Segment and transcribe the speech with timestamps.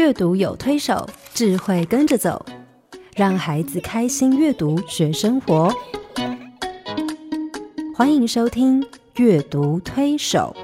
[0.00, 2.46] 阅读有推手，智慧跟着走，
[3.14, 5.70] 让孩子开心阅读学生活。
[7.94, 8.80] 欢迎收听
[9.16, 10.56] 《阅读推手》。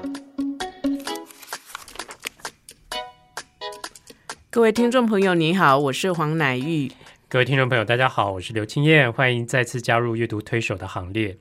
[4.49, 6.91] 各位听众朋友，你好，我是黄乃玉。
[7.29, 11.37] 各位听众朋友，大家好，我是刘青燕，欢迎再次加入阅读推手的行列。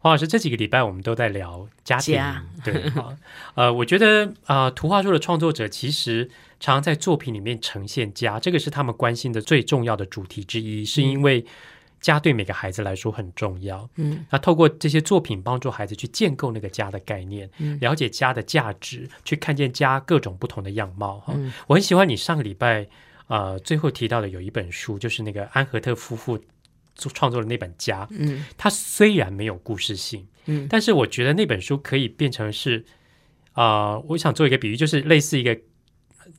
[0.00, 3.14] 黄老师，这几个礼拜我们都在聊家庭，家对，好
[3.54, 11.44] 呃，我觉得啊，图画书的创作者其实常常在作品里面呈现家，这个是他们关心的最重要的主题之一，是因为
[12.00, 13.88] 家对每个孩子来说很重要。
[13.96, 21.18] 嗯，那透过这些作品，帮助孩子去建构那个家的概念，嗯了解家的价值，去看见家各种不同的样貌。
[21.18, 22.86] 哈、嗯我很喜欢你上个礼拜
[23.26, 26.44] 呃最后提到的有一本书，就是那个安和特夫妇做
[26.98, 28.04] 创作的那本《家》。
[28.10, 32.84] 嗯它虽然没有故事性，嗯但是我觉得那本书可以变成是
[33.52, 35.58] 啊、呃我想做一个比喻，就是类似一个。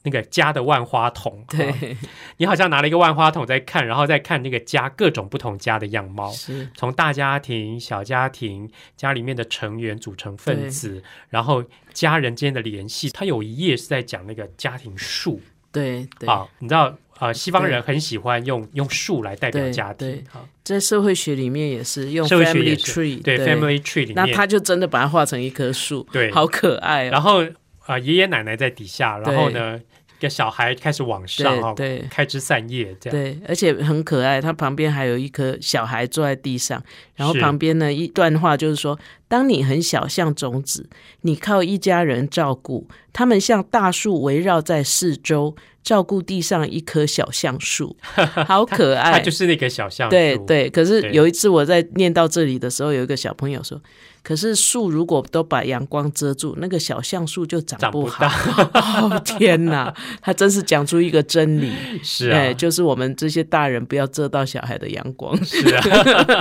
[0.04, 1.98] 那个家的万花筒，啊对，
[2.38, 13.10] 你好像拿了一个万花筒在看，然后再看那个家各种不同家的样貌，是从大家庭、小家庭、家里面的成员组成分子，然后家人间的联系。
[13.10, 26.32] 它有一页是在讲那个家庭树对对，啊，你知道呃，西方人很喜欢用用树来代表家庭对，啊，在社会学里面也是用 family tree，对 family tree 里面，那他就真的把它画成一棵树，对。
[26.32, 27.12] 好可爱哦。
[27.12, 27.50] 然后啊、
[27.88, 29.80] 呃爷爷奶奶在底下，然后呢，
[30.20, 32.08] 一个小孩开始往上哈，对对。
[32.12, 34.42] 开枝散叶这样，对，而且很可爱。
[34.42, 36.84] 它旁边还有一颗小孩坐在地上，
[37.16, 40.90] 然后旁边呢一段话就是说：当你很小，像种子，
[41.22, 47.96] 你靠一家人照顾，他们像大树围绕在四周，照顾地上一棵小橡树，
[48.46, 49.14] 好可爱。
[49.14, 53.82] 它就是那个小橡树，对对，可是有一次我在念到这里的时候，有一个小朋友说
[54.22, 58.26] ：“可是树如果都把阳光遮住，那个小橡树就长长不不好。
[59.08, 61.72] 哦天哪，他真是讲出一个真理，
[62.04, 65.84] 是啊，哎，就是我们这些大人不要遮到小孩的阳光，是啊，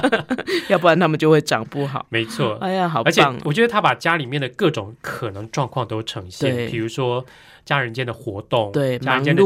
[0.68, 2.06] 要不然他们就会长不好。
[2.10, 2.56] 没错。
[2.60, 3.36] 哎呀，好而且棒！
[3.44, 7.24] 我觉得他把家里面的各种可能状况都呈现，对比如说
[7.68, 9.42] 家人间的活动，对家人间的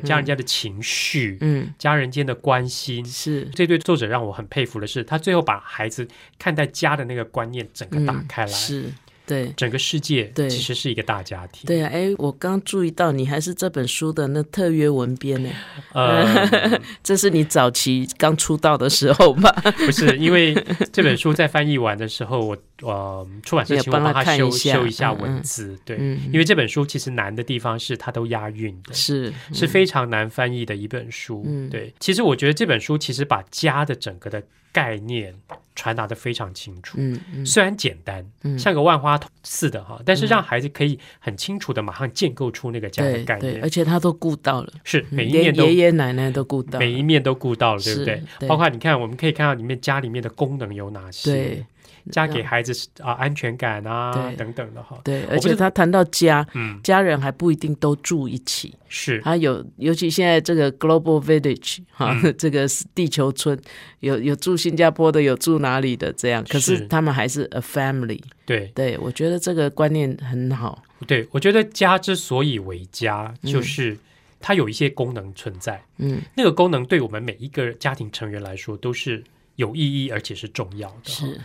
[0.00, 3.04] 家人间的情绪，嗯，家人间的关心。
[3.04, 3.44] 是。
[3.54, 8.92] 这对作者让我很佩服的是，他最后把孩子看待家的那个观念整个打开来，嗯是，
[9.30, 11.66] 对整个世界对其实是一个大家庭。
[11.66, 11.88] 对啊。
[11.92, 15.50] 哎，我刚注意到你还是这本书的那特约文编呢，
[15.94, 16.24] 呃，
[17.02, 19.50] 这是你早期刚出道的时候吧？
[19.86, 20.54] 不是，因为
[20.92, 31.42] 这本书在翻译完的时候，我呃出版社请我帮他修一修一下文字，对，嗯，因为这本书其实难的地方是它都押韵的，是是非常难翻译的一本书。
[31.46, 34.42] 嗯对，其实我觉得这本书其实把家的整个的
[34.72, 35.34] 概念
[35.80, 36.98] 传达的非常清楚。
[37.00, 37.46] 嗯嗯。
[37.46, 38.58] 虽然简单，嗯。
[38.58, 43.62] 像个万花筒似的哈，但是让孩子可以很清楚的马上建构出那个家的概念。
[43.62, 48.22] 而，且他都顾到了，是每一面都爷爷奶奶都顾到，每一面都顾到了，对不对？
[48.38, 48.48] 对。
[48.48, 51.32] 包括你看，我们可以看到里面家里面的功能有哪些。
[51.32, 51.66] 对，
[52.10, 55.00] 家给孩子啊、安全感啊等等的哈。
[55.04, 59.20] 对，而且他谈到家，嗯，家人还不一定都住一起，是。
[59.20, 62.34] 他有，尤其现在这个 global village 哈、嗯。
[62.38, 63.58] 这个是地球村，
[64.00, 66.86] 有有住新加坡的，有住哪里的这样，可是是。
[66.86, 68.20] 他们还是 a family。
[68.44, 68.70] 对。
[68.74, 70.82] 对我觉得这个观念很好。
[71.06, 73.96] 对，我觉得家之所以为家，就是
[74.38, 79.22] 它有一些功能存在，嗯，那个功能对我们每一个家庭成员来说都是
[79.56, 80.96] 有意义而且是重要的。
[81.04, 81.40] 是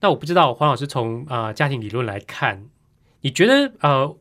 [0.00, 2.64] 那我不知道黄老师从啊、呃家庭理论来看，
[3.20, 4.16] 你觉得呃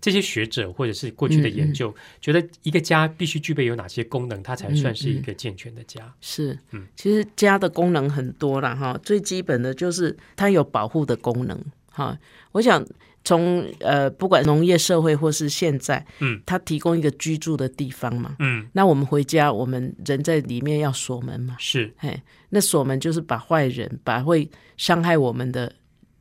[0.00, 6.12] 这些学者或者是过去的研究，觉得一个家必须具备有哪些功能，它才算是一个健全的家？
[6.20, 11.58] 是嗯，其实家的功能很多啦哈，最基本的就是它有保护的功能
[11.90, 12.18] 哈。
[12.52, 12.84] 我想
[13.24, 18.36] 从呃不管农业社会或是现在，嗯，它提供一个居住的地方嘛。
[18.38, 21.56] 嗯，那我们回家，我们人在里面要锁门嘛。
[21.58, 22.20] 是嘿，
[22.50, 25.72] 那锁门就是把坏人、把会伤害我们的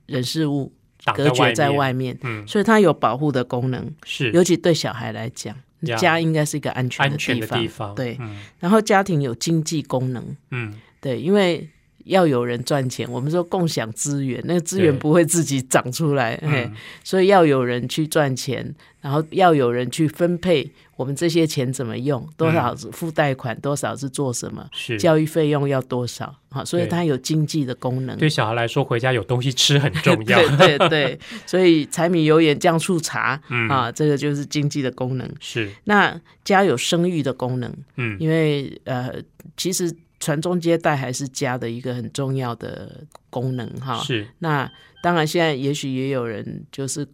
[0.05, 0.73] 人事物
[1.13, 1.71] 隔绝在。
[1.71, 3.93] 外面，嗯，所以它有保护的功能。
[4.05, 5.55] 是尤其对小孩来讲，
[5.97, 7.49] 家应该是一个安全的安全地方。
[7.49, 7.95] 的地方。
[7.95, 11.67] 对，嗯然后家庭有经济功能，嗯，对，因为
[12.05, 16.73] 要有人赚钱，我们说共享资源，那个资源不会自己长出来，嘿，嗯
[17.03, 24.97] 所以要有人去赚钱，然后要有人去分配我们这些钱怎么用，多少是付贷款，多少是做什么，是。
[24.97, 28.17] 教育费用要多少，好，所以对它有经济的功能。
[28.17, 30.37] 对小孩来说，回家有东西吃很重要。
[30.57, 33.67] 对对对，所以柴米油盐酱醋茶、嗯。
[33.69, 35.29] 啊，这个就是经济的功能。
[35.39, 39.13] 是，那家有生育的功能，嗯，因为呃，
[39.57, 43.97] 其实传宗接代还是家的一个很重要的功能哈。
[43.99, 44.71] 是，那
[45.01, 47.05] 当然，现在也许也有人就是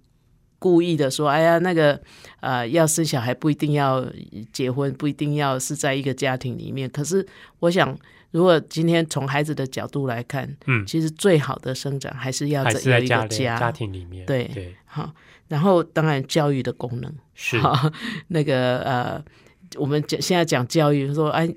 [0.59, 1.99] 故意的说，哎呀，那个
[2.39, 4.05] 呃，要生小孩不一定要
[4.53, 6.87] 结婚，不一定要是在一个家庭里面。
[6.89, 7.25] 可是
[7.59, 7.97] 我想，
[8.29, 14.75] 如果今天从孩子的角度来看，嗯，其实最好的生长还是要在一个家庭里面，对对。
[14.85, 15.11] 好，
[15.47, 17.91] 然后当然教育的功能，是，好，
[18.27, 19.23] 那个呃，
[19.77, 21.47] 我们讲现在讲教育，说哎，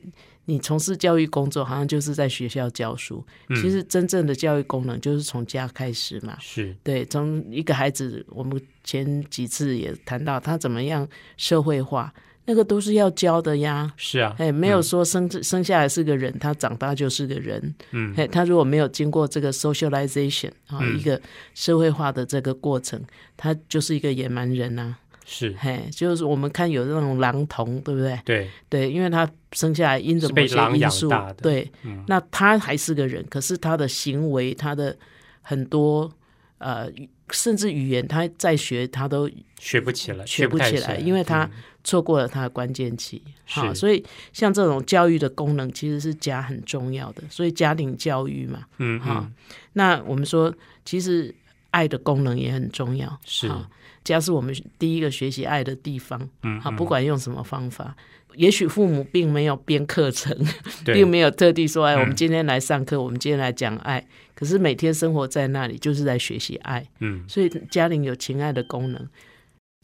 [0.45, 3.25] 你从事教育工作，好像就是在学校教书。
[3.49, 6.37] 嗯其实真正的教育功能就是从家开始嘛。
[6.41, 11.07] 是对，从一个孩子，我们前几次也谈到他怎么样
[11.37, 12.13] 社会化，
[12.45, 13.93] 那个都是要教的呀。
[13.97, 17.75] 是啊，哎，没有嗯说生生下来是个人，他长大就是个人。
[17.93, 21.21] 嗯哎，他如果没有经过这个 socialization 啊、嗯一个
[21.55, 23.01] 社会化的这个过程，
[23.37, 28.19] 他就是一个野蛮人呐、是，嘿，就是我们看有那种狼童，对不对？
[28.25, 34.97] 对，对，因为他生下来因着是某些被狼养因素大的，对，嗯那他还是个人，可是他的行为，他的
[35.41, 36.11] 很多
[36.59, 36.89] 呃，
[37.31, 39.29] 甚至语言，他在学，他都
[39.59, 41.51] 学不起来，学不起来因为他嗯
[41.85, 43.21] 错过了他的关键期。
[43.45, 48.65] 好，是所以像这种教育的功能，其实是家很重要的，所以家庭教育嘛。
[48.79, 49.35] 嗯好嗯
[49.75, 50.55] 那我们说，
[50.85, 51.35] 其实
[51.71, 53.19] 爱的功能也很重要。
[53.25, 53.69] 是好
[54.05, 56.21] 家是我们第一个学习爱的地方。
[56.43, 57.95] 嗯好不管用什么方法，
[58.35, 60.37] 也许父母并没有编课程，
[60.85, 64.05] 对并没有特地说，哎，嗯我们今天来上课，我们今天来讲爱。
[64.35, 66.85] 可是每天生活在那里，就是在学习爱。
[67.01, 69.09] 嗯所以家庭有情爱的功能。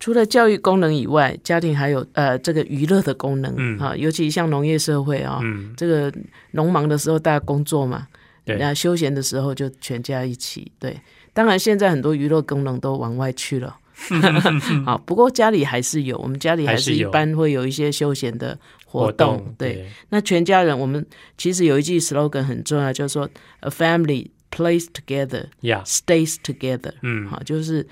[0.00, 6.12] 除了教育功能以外，家庭还有呃这个娱乐的功能嗯啊，尤其像农业社会啊，嗯这个
[6.52, 8.06] 农忙的时候大家工作嘛，
[8.44, 10.70] 对那休闲的时候就全家一起。
[10.78, 10.96] 对，
[11.32, 13.76] 当然现在很多娱乐功能都往外去了。
[14.86, 19.36] 好，不过家里还是有，我们家里还是一般会有一些休闲的活活动。
[19.38, 21.04] 动对，那全家人，我们
[21.36, 23.28] 其实有一句 slogan 很重要，就是说
[23.60, 26.92] “a family plays together, 呀 stays together”。
[27.02, 27.86] 嗯好，就是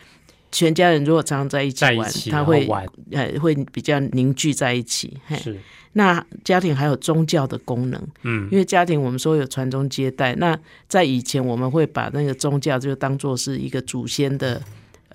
[0.52, 5.18] 全家人如果常常在一起玩，起他会玩呃会比较凝聚在一起。
[5.26, 5.58] 嘿，是
[5.92, 10.58] 那家庭还有宗教的功能，嗯因为家庭我们说有传宗接代，那
[10.88, 14.62] 在以前我们会把那个宗教就当做是一个祖先的。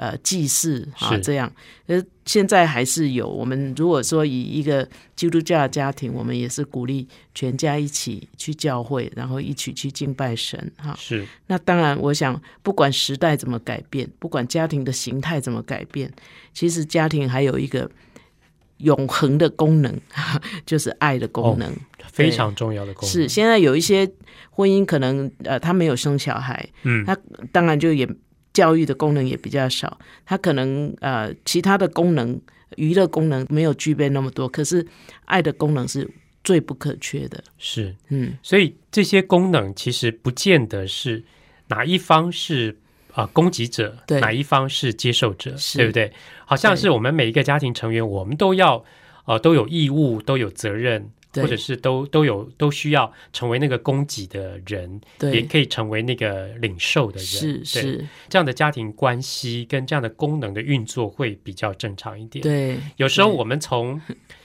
[0.02, 1.54] 呃，祭祀啊，这样，
[1.86, 3.30] 呃，现在还是有。
[3.30, 10.96] 我们如果说以一个基督教的家庭，我们也是鼓励全家一起去教会，然后一起去敬拜神哈。
[10.98, 16.12] 是那当然，我想不管时代怎么改变，不管家庭的形态怎么改变，
[16.52, 17.88] 其实家庭还有一个
[18.78, 20.02] 永恒的功能，
[20.66, 21.72] 就是爱的功能。
[22.12, 24.12] 非常重要的功能是现在有一些
[24.50, 27.16] 婚姻可能呃，他没有生小孩，嗯他
[27.52, 28.10] 当然就也
[28.54, 32.40] 教育的功能也比较少，它可能呃其他的功能
[32.76, 34.86] 娱乐功能没有具备那么多，可是
[35.26, 36.10] 爱的功能是
[36.44, 37.44] 最不可缺的。
[37.58, 41.24] 是，嗯，所以这些功能其实不见得是
[41.68, 42.78] 哪一方是
[43.14, 46.12] 啊、攻击者，对哪一方是接受者，是对不对？
[46.46, 48.84] 好像是我们每一个家庭成员，我们都要
[49.26, 51.10] 呃都有义务，都有责任。
[51.32, 57.26] 对或者是都都有都需要成为那个供给的人，也，可以成为那个领受的人。
[57.26, 64.02] 是对是，这样的家庭关系跟这样的功能的运作会比较正常一点。，对有时候我们从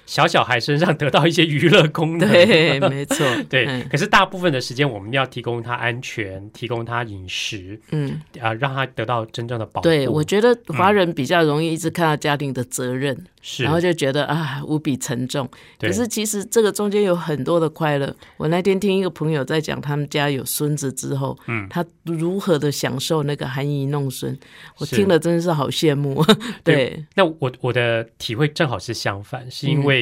[0.07, 8.21] 小小孩身上得到一些娱乐功能，对， 没错，对，嗯可是大部分的时间我们要提供他安全，提供他饮食嗯。
[8.41, 9.89] 啊、让他得到真正的保护。
[9.89, 15.49] 对，我觉得华人比较容易一直看到家庭的责任，是，然后就觉得啊无比沉重。
[15.79, 18.15] 对可是其实这个中间有很多的快乐。
[18.37, 24.39] 我那天听一个朋友在讲，他们家有孙子之后，嗯他如何的享受那个含饴弄孙，
[24.79, 26.25] 我听了真的是好羡慕。
[26.63, 29.96] 对，那我我的体会正好是相反，是因为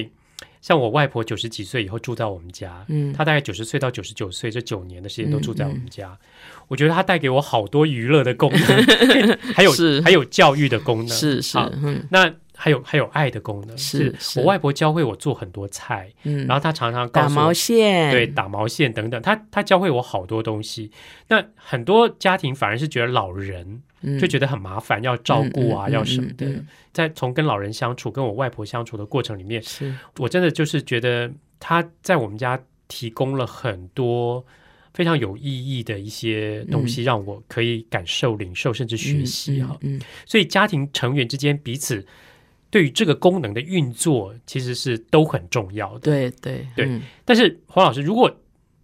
[0.64, 3.12] 像我外婆九十几岁以后住在我们家，嗯。
[3.12, 6.16] 她大概九十岁到九十九岁这九年的时间都住在我们家，
[6.68, 10.00] 我觉得她带给我好多娱乐的功能， 还有是。
[10.00, 12.06] 还有教育的功能，是是，嗯。
[12.10, 17.52] 那还有还有爱的功能，是是我外婆教会我做很多菜，嗯，然后她常常告打毛。
[17.52, 20.90] 线，对，打毛线等等，她她教会我好多东西。
[21.28, 26.46] 那很多家庭反而是觉得老人嗯就觉得很麻烦，要照顾啊，要什么的。
[26.92, 34.44] 在从跟老人相处、跟我外婆相处的过程里面，是我真的就是觉得她在我们家提供了很多
[34.92, 39.76] 非常有意义的一些东西，让我可以感受、领受，甚至学习哈。
[39.80, 42.06] 嗯，嗯所以家庭成员之间彼此
[42.70, 46.00] 对于这个功能的运作，其实是都很重要的。
[46.00, 48.30] 对对对嗯但是黄老师，如果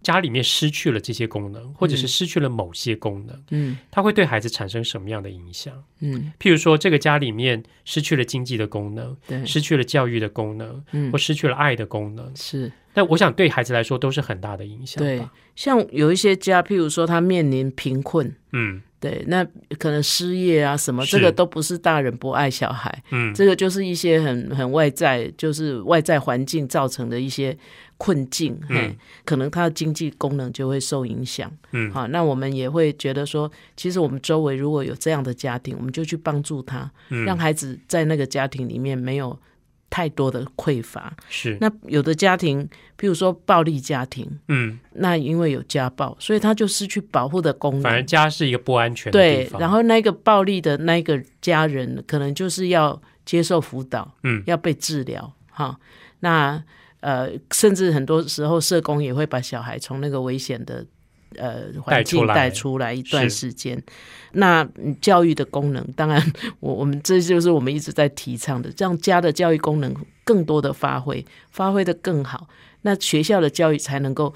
[0.01, 5.73] 家里面失去了这些功能，或者是嗯失去了某些功能，嗯它会对孩子产生什么样的影响？
[5.99, 12.71] 嗯，譬如说，这个家里面失去了经济的功能，对，失去了教育的功能，嗯或失去了爱的功能，是。
[12.93, 19.43] 但我想对孩子来说都是很大的影响对吧。，像有一些家，譬如说他面临贫困，嗯，对，那
[19.79, 27.57] 可能失业啊什么，是这个都不是大人不爱小孩，嗯，这个就是一些很很外在，就是外在环境造成的一些
[27.97, 28.95] 困境，嗯。
[29.25, 31.51] 可能他的经济功能就会受影响。
[31.71, 31.91] 嗯。
[31.91, 37.25] 好，那我们也会觉得说，其实我们周围如果有这样的家庭，我们就去帮助他，嗯。
[37.25, 39.35] 让孩子在那个家庭里面没有
[39.91, 41.15] 太多的匮乏。
[41.29, 42.67] 是，那有的家庭，
[42.97, 48.07] 譬如说暴力家庭，嗯，那因为有家暴，所以他就失去保护的功能反而能。
[48.07, 55.77] 家是一个不安全的地对，然后那个暴力的那个家人，可能就是要接受辅导，嗯要被治疗，哈。
[56.21, 56.63] 那
[57.01, 60.85] 呃，甚至很多时候社工也会把小孩从那个危险的
[61.37, 63.81] 呃环带出来境带出来一段时间。
[64.33, 66.21] 那嗯教育的功能，当然
[66.59, 72.47] 我我们这就是我们一直在提倡的，让家的教育功能更多的发挥，发挥的更好，
[72.81, 74.33] 那学校的教育才能够。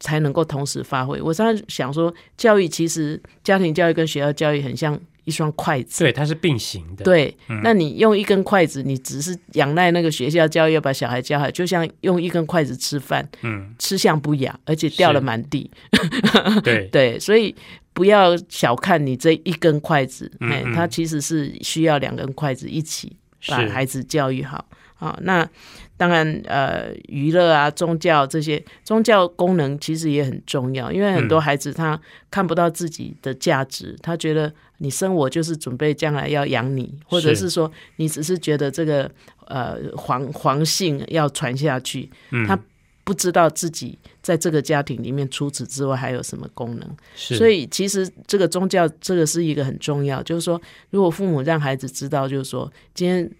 [0.00, 1.20] 才能够同时发挥。
[1.20, 4.96] 我常常想说，教育其实家庭教育跟学校教育很像
[5.28, 6.02] 一双筷子。
[6.02, 15.70] 对，它是并行的。，对，嗯那你用一根筷子，你只是仰赖那个学校教育要把小孩教好，就像用一根筷子吃饭，嗯，吃相不雅，而且掉了是满地。
[16.64, 17.54] 对，对，所以
[17.92, 23.14] 不要小看你这一根筷子，哎、嗯嗯它其实是需要两根筷子一起
[23.46, 24.64] 把孩子教育好。
[24.98, 25.48] 啊，那
[25.96, 31.42] 当然，呃，娱乐啊、宗教这些宗教功能其实也很重要，因为很多嗯。
[31.42, 32.00] 孩子他
[32.30, 37.38] 看不到自己的价值，他觉得你生我就是准备将来要养你，或者是。
[37.38, 39.10] 是说你只是觉得这个
[39.46, 42.58] 呃皇皇姓要传下去，嗯，他
[43.04, 46.96] 不知道自己在这个家庭里面除此之外还有什么功能。
[47.14, 53.30] 所以其实这个宗教这个是一个很重要，就是说，如果父母让孩子知道，就是说，今天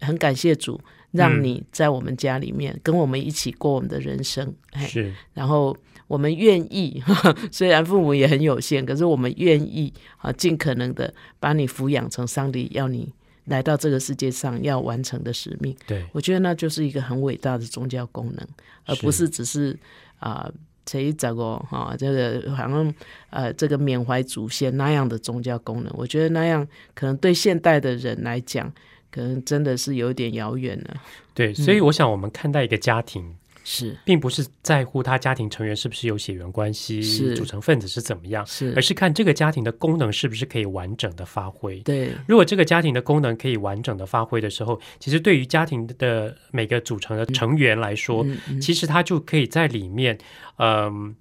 [0.00, 0.80] 很感谢主，
[1.12, 7.02] 让嗯你在我们家里面跟我们一起过我们的人生，嘿是，然后我们愿意，
[7.50, 13.12] 虽然父母也很有限，可是我们愿意啊，尽可能的把你抚养成上帝要你
[13.46, 15.76] 来到这个世界上要完成的使命。
[15.86, 18.46] 对，我觉得那就是一个很伟大的宗教功能，
[18.84, 19.78] 而不是是只是
[20.18, 20.50] 啊。
[20.88, 22.94] 谁找个哈，这个好像
[23.30, 28.72] 呃，这个缅怀祖先那样的宗教功能，我觉得那样可能对现代的人来讲，
[29.10, 30.96] 可能真的是有点遥远了。
[31.34, 33.34] 对，所以我想，我们看待一个家庭，
[33.64, 33.96] 是。
[34.04, 37.34] 并不是在乎他家庭成员是不是有血缘关系，是。
[37.34, 38.72] 组成分子是怎么样，是。
[38.74, 41.80] 而，是看这个家庭的功能是不是可以完整的发挥。
[41.80, 42.12] 对。
[42.26, 48.60] 如果这个家庭的功能可以完整的发挥的时候，其实对于家庭的每个组成的成员来说，嗯嗯。
[48.60, 50.18] 其实他就可以在里面，
[50.58, 51.14] 嗯、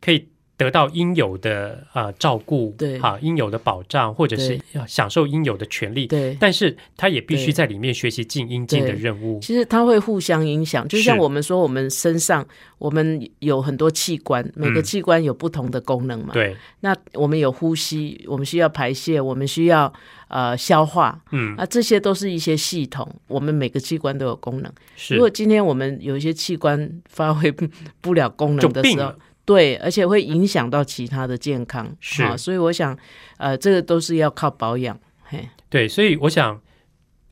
[0.00, 6.08] 可以得到应有的呃照顾，对啊、应有的保障，或者是要享受应有的权利。
[6.08, 9.38] 对，但是他也必须在里面学习尽应尽的任务。
[9.40, 12.44] 其实它会互相影响，就像我们说，我们身上
[12.78, 16.34] 我们有很多器官，每个嗯器官有不同的功能嘛。
[16.34, 19.92] 对，那我们有呼吸，我们需要排泄，我们需要
[20.26, 24.72] 呃消化，嗯，啊，这些都是一些系统，我们每个器官都有功能。
[24.96, 27.64] 是如果今天我们有一些器官发挥不
[28.02, 29.14] 不了功能的时候。
[29.48, 32.22] 对，而且会影响到其他的健康，是。
[32.22, 32.94] 啊所以我想，
[33.38, 36.60] 呃，这个都是要靠保养，嘿，对，所以我想，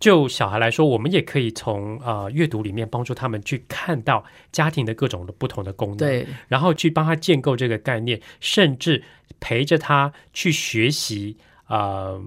[0.01, 9.05] 就小孩来说，我们也可以从呃阅读里面帮助他们去看到家庭的各种的不同的功能，，对，然后去帮他建构这个概念，甚至
[9.39, 11.37] 陪着他去学习，
[11.69, 12.19] 呃，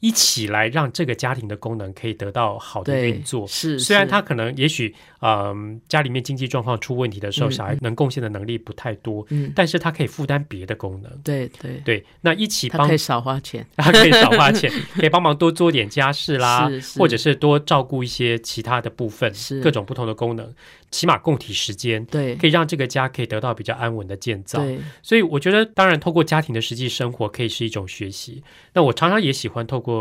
[0.00, 3.46] 一起来让这个家庭的功能可以得到好的运作。
[3.46, 11.10] 是，虽然他可能也许，嗯、家里面经济状况出问题的时候，嗯小孩能贡献的能力不太多，嗯，但是他可以负担别的功能。
[11.24, 20.54] 对对，对，那一起帮 他可以少花钱，他可以少花钱，可以帮忙多做点家事啦，或者是多照顾一些其他的部分，是各种不同的功能，
[20.90, 24.58] 起码共体时间，对可以让这个家可以得到比较安稳的建造。
[24.60, 28.42] 对，所以我觉得，当然透过家庭的实际生活可以是一种学习。
[28.74, 29.95] 那我常常也喜欢透过。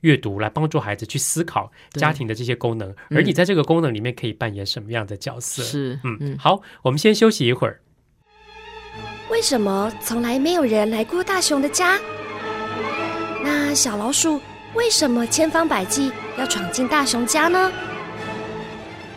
[0.00, 5.62] 阅读来帮助孩子去思考家庭的这些功能，嗯而你在这个功能里面可以扮演什么样的角色？
[5.62, 7.80] 是，嗯，嗯，好，我们先休息一会儿。
[9.30, 11.98] 为什么从来没有人来过大熊的家？
[13.42, 14.40] 那小老鼠
[14.74, 17.72] 为什么千方百计要闯进大熊家呢？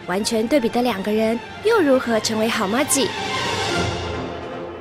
[0.07, 3.09] 完全对比的两个人又如何成为好妈鸡？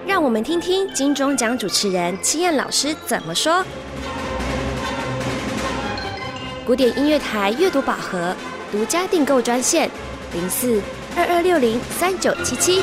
[0.06, 3.64] 让我们听听金钟奖主持人戚燕老师怎么说。
[6.66, 8.34] 古典音乐台阅读宝盒
[8.72, 9.88] 独家订购专线：
[10.32, 10.82] 零四
[11.16, 12.82] 二二六零三九七七。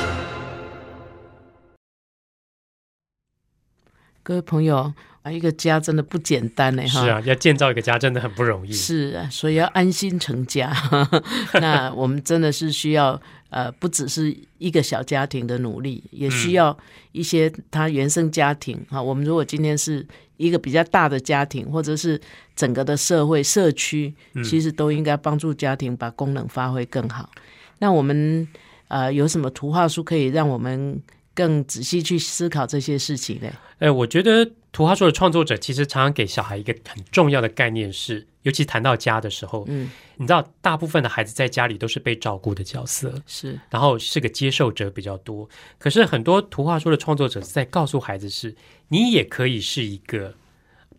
[4.22, 4.90] 各位朋友
[5.24, 7.02] 啊，一个家真的不简单呢，哈。
[7.02, 8.70] 是啊，要建造一个家真的很不容易。
[8.70, 10.70] 是啊，所以要安心成家。
[11.60, 16.76] 那我们真的是需要呃，不只是一个小家庭的努力，也需要
[17.12, 19.02] 一些他原生家庭啊。
[19.02, 22.20] 我们如果今天是一个比较大的家庭，或者是
[22.54, 24.14] 整个的社会社区，
[24.44, 27.30] 其实都应该帮助家庭把功能发挥更好。
[27.78, 28.46] 那我们
[28.88, 31.00] 呃，有什么图画书可以让我们
[31.34, 33.48] 更仔细去思考这些事情呢？
[33.78, 43.56] 哎，我觉得图画书的创作者其实常常给小孩一个很重要的概念是，尤其谈到家的时候，嗯，你知道，大部分的孩子在家里都是被照顾的角色，是。
[43.70, 45.48] 然后是个接受者比较多。
[45.78, 48.56] 可是很多图画书的创作者在告诉孩子是，
[48.88, 50.34] 你也可以是一个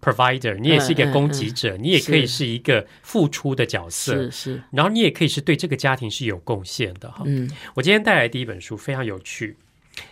[0.02, 7.24] provider，你也是一个供给者，你也可以是一个付出的角色是，是，然后你也可以是对这个家庭是有贡献的哈。
[7.26, 7.52] 嗯。
[7.74, 9.58] 我今天带来第一本书非常有趣，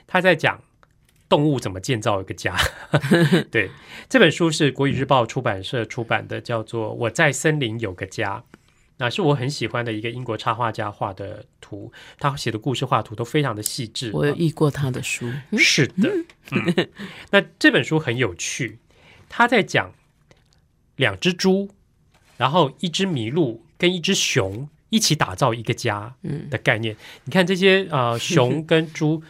[0.05, 0.61] 他在讲
[1.29, 2.55] 动物怎么建造一个家。
[3.51, 3.69] 对，
[4.09, 8.37] 这本书是国语日报出版社出版的，叫做《我在森林有个家》。
[8.97, 14.11] 那是我很喜欢的一个英国插画家画的图，他写的故事画图都非常的细致。
[14.13, 16.13] 我有译过他的书，是的，
[16.51, 16.89] 嗯，
[17.31, 18.77] 那这本书很有趣，
[19.27, 19.91] 他在讲
[20.95, 21.71] 两只猪，
[22.37, 26.95] 然后一只麋鹿跟一只熊一起打造一个家嗯，的概念。
[27.25, 29.23] 你看这些呃 熊跟猪，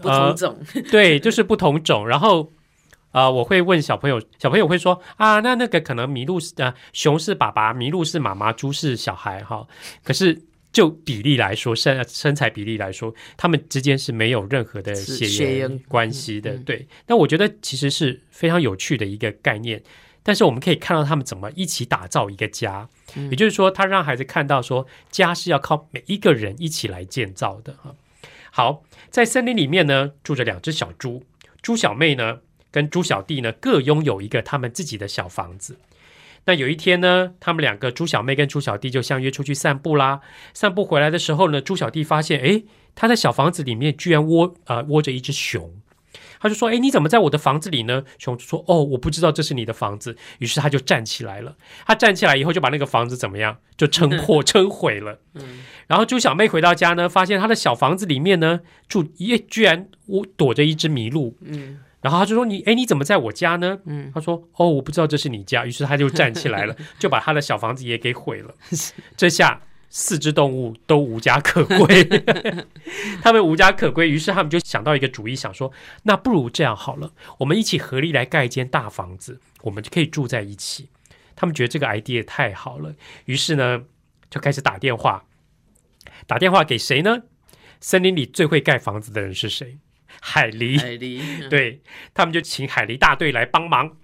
[0.00, 0.58] 不同种，
[0.90, 2.06] 对，就是不同种。
[2.06, 2.52] 然后
[3.10, 9.66] 啊、呃我会问小朋友，小朋友会说啊，那那个可能麋鹿是呃熊是爸爸，麋鹿是妈妈，猪是小孩哈。
[10.02, 16.50] 可是就比例来说，身身材比例来说，他们之间是没有任何的血血缘缘关系的。
[16.54, 19.82] 嗯对，但我觉得其实是非常有趣的一个概念。
[20.26, 27.94] 但是我们可以看到他们怎么一起打造一个家，嗯也就是说，他让孩子看到说，家是要靠每一个人一起来建造的哈。
[28.56, 31.24] 好，在森林里面呢，住着两只小猪，
[31.60, 32.38] 猪小妹呢
[32.70, 35.76] 跟猪小弟呢各拥有一个他们自己的小房子。
[36.44, 40.20] 那有一天呢，他们两个猪小妹跟猪小弟就相约出去散步啦。
[40.52, 45.74] 散步回来的时候呢，猪小弟发现，诶，他在小房子里面居然窝呃窝着一只熊。
[46.44, 51.56] 他就说：“哎，你怎么在我的房子里呢？”熊就说：“哦，我不知道这是你的房子。”于是他就站起来了。
[51.86, 53.56] 他站起来以后，就把那个房子怎么样？
[53.78, 55.18] 就撑破、撑毁了。
[55.86, 61.34] 然后猪小妹回到家呢，发现她的小房子里面呢住也居然我躲着一只麋鹿。
[61.40, 68.54] 嗯然后他就说：“你哎，你怎么在我家呢？”嗯，他说：“哦，我不知道这是你家。”于是他就站起来了， 就把他的小房子也给毁了。
[69.16, 69.58] 这下
[69.96, 72.04] 四只动物都无家可归，
[73.22, 80.88] 他们无家可归，于是他们就想到一个主意，想说：“那不如这样好了，我们一起合力来盖一间大房子，我们就可以住在一起。”
[81.36, 82.92] 他们觉得这个 idea 太好了，
[83.26, 83.84] 于是呢
[84.28, 85.26] 就开始打电话，
[86.26, 87.22] 打电话给谁呢？
[87.78, 89.78] 森林里最会盖房子的人是谁？
[90.20, 90.76] 海狸。
[90.76, 91.80] 海狸，嗯，对
[92.12, 93.96] 他们就请海狸大队来帮忙，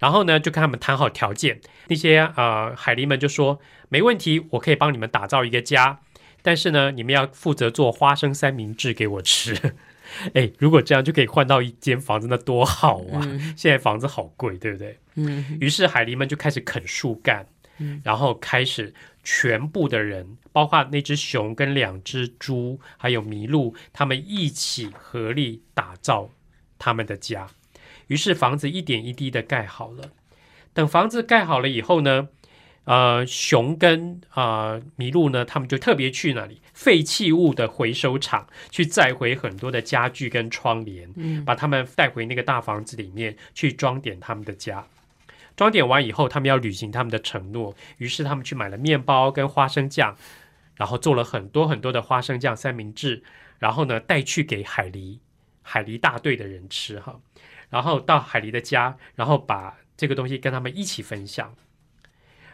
[0.00, 1.60] 然后呢就跟他们谈好条件。
[1.86, 6.00] 那些呃海狸们就说没问题，我可以帮你们打造一个家，
[6.42, 9.74] 但是呢你们要负责做花生三明治给我吃。
[10.34, 13.22] 哎，如果这样就可以换到一间房子，那多好啊！
[13.56, 14.98] 现在房子好贵，对不对？
[15.14, 17.46] 嗯于是海狸们就开始啃树干，
[18.02, 26.28] 然后开始全部的人，包括那只熊跟两只猪，还有麋鹿，他们一起合力打造
[26.76, 27.46] 他们的家。
[28.10, 30.10] 于是房子一点一滴的盖好了。
[30.74, 32.28] 等房子盖好了以后呢，
[32.84, 44.84] 呃，熊跟呃麋鹿呢，他们就特别去那里废弃物的回收厂去载回很多的家具跟窗帘，嗯把他们带回那个大房子里面去装点他们的家。
[45.56, 50.16] 装点完以后，他们要履行他们的承诺，于是他们去买了面包跟花生酱，
[50.74, 53.22] 然后做了很多很多的花生酱三明治，
[53.60, 55.18] 然后呢带去给海狸
[55.62, 57.20] 海狸大队的人吃哈，
[57.70, 61.54] 然后到海狸的家，然后把这个东西跟他们一起分享。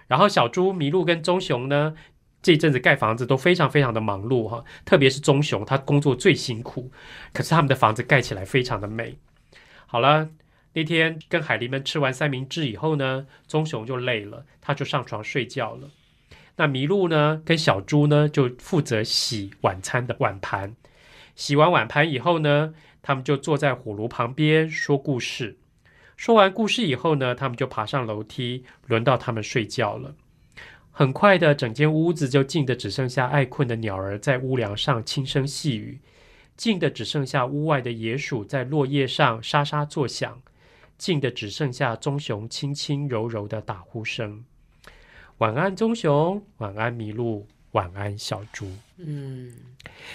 [0.07, 1.97] 然后小猪、麋鹿跟棕熊呢，
[2.41, 6.93] 这阵子盖房子都非常非常的忙碌哈，特别是棕熊，它工作最辛苦，
[7.33, 9.19] 可是他们的房子盖起来非常的美。
[9.87, 10.29] 好了，
[10.75, 15.91] 那天跟海狸们吃完三明治以后呢，棕熊就累了，他就上床睡觉了。
[16.57, 20.77] 那麋鹿呢，跟小猪呢，就负责洗晚餐的碗盘。
[21.35, 22.73] 洗完碗盘以后呢，
[23.07, 25.57] 他们就坐在火炉旁边说故事。
[26.17, 30.17] 说完故事以后呢，他们就爬上楼梯，轮到他们睡觉了。
[30.91, 36.01] 很快的，整间屋子就静的只剩下爱困的鸟儿在屋梁上轻声细语，
[36.57, 40.43] 静的只剩下屋外的野鼠在落叶上沙沙作响，
[40.99, 44.45] 静的只剩下棕熊轻轻柔柔的打呼声。
[45.39, 48.69] 晚安，棕熊；晚安，麋鹿；晚安，小猪。
[48.97, 49.53] 嗯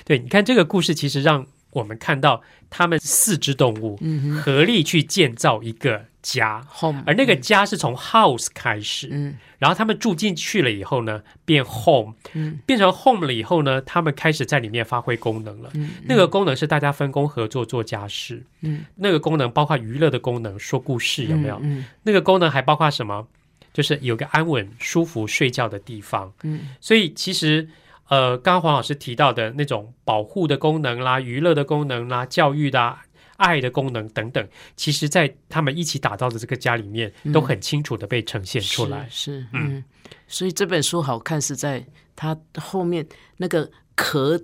[0.03, 3.99] 对，你看这个故事，其实让我们看到他们四只动物
[4.41, 9.37] 合力去建造一个家，home，而那个家是从 house 开始，嗯。
[9.57, 12.59] 然后他们住进去了以后呢，变 home，嗯。
[12.65, 15.69] 变成 home 了以后呢，他们开始在里面发挥功能了。
[15.73, 21.59] 嗯那个功能是大家分工合作做家事，嗯，那个功能包括娱乐的功能，说故事有没有？
[21.63, 21.85] 嗯。
[22.03, 23.27] 那个功能还包括什么？
[23.73, 26.33] 就是有个安稳、舒服睡觉的地方。
[26.43, 26.69] 嗯。
[26.81, 27.69] 所以其实，
[28.11, 33.01] 呃，刚刚黄老师提到的那种保护的功能啦、娱乐的功能啦、教育的啊、
[33.37, 37.31] 爱的功能等等，其实在他们一起打造的这个家里面，嗯。
[37.31, 39.07] 都很清楚的被呈现出来。
[39.09, 39.77] 是是嗯。
[39.77, 39.83] 嗯，
[40.27, 44.37] 所以这本书好看是在它后面那个壳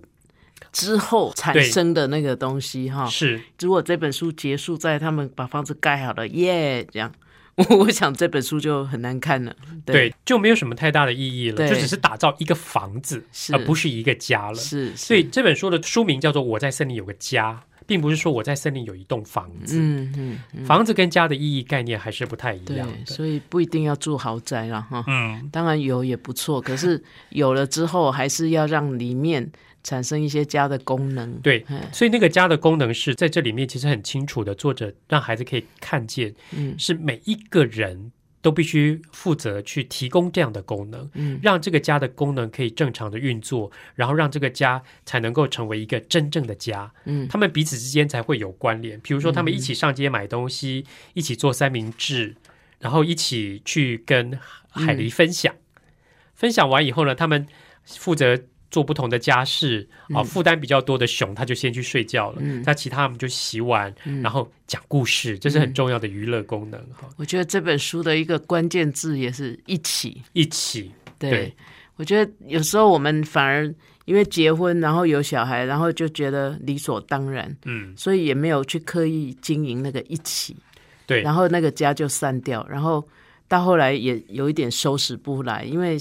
[0.71, 3.05] 之后产生的那个东西哈。
[3.07, 7.11] 是，如果这本书结束在他们把房子盖好了，耶，这样，
[7.69, 9.55] 我想这本书就很难看了。
[9.85, 14.55] 对，就没有什么太大的意义了，就只是打造一个房子，而不是一个家了。
[14.55, 17.53] 是，所以这本书的书名叫做《我在森林有个家》，
[17.87, 19.77] 并不是说我在森林有一栋房子。
[19.79, 23.05] 嗯嗯嗯，房子跟家的意义概念还是不太一样，的。
[23.05, 25.03] 所以不一定要住豪宅了哈。
[25.07, 29.51] 嗯，当然有也不错，可是有了之后，还是要让里面
[29.87, 31.39] 产生一些家的功能。
[31.39, 46.91] 对哎，所以那个家的功能是在这里面其实很清楚的，作者让孩子可以看见，嗯是每一个人都必须负责去提供这样的功能，嗯让这个家的功能可以正常的运作，然后让这个家才能够成为一个真正的家。
[47.05, 48.99] 嗯他们彼此之间才会有关联。
[48.99, 52.35] 比如说，他们一起上街买东西，一起做三明治，
[52.79, 54.37] 然后一起去跟
[54.69, 55.55] 海狸分享。
[56.35, 57.47] 分享完以后呢，他们
[57.85, 58.37] 负责
[58.69, 62.37] 做不同的家事啊，负担比较多的熊，他就先去睡觉了。
[62.41, 62.63] 嗯。
[62.65, 67.09] 那其他我们就洗碗，然后讲故事，这是很重要的娱乐功能哈。
[67.17, 70.21] 我觉得这本书的一个关键字也是一起。
[70.33, 71.53] 一起，对，对。
[71.95, 73.73] 我觉得有时候我们反而
[74.05, 80.55] 因为结婚，然后有小孩，然后就觉得理所当然，嗯，所以也没有去刻意经营那个一起，
[81.07, 83.03] 对，然后那个家就散掉，然后
[83.47, 85.97] 到后来也有一点收拾不来，因为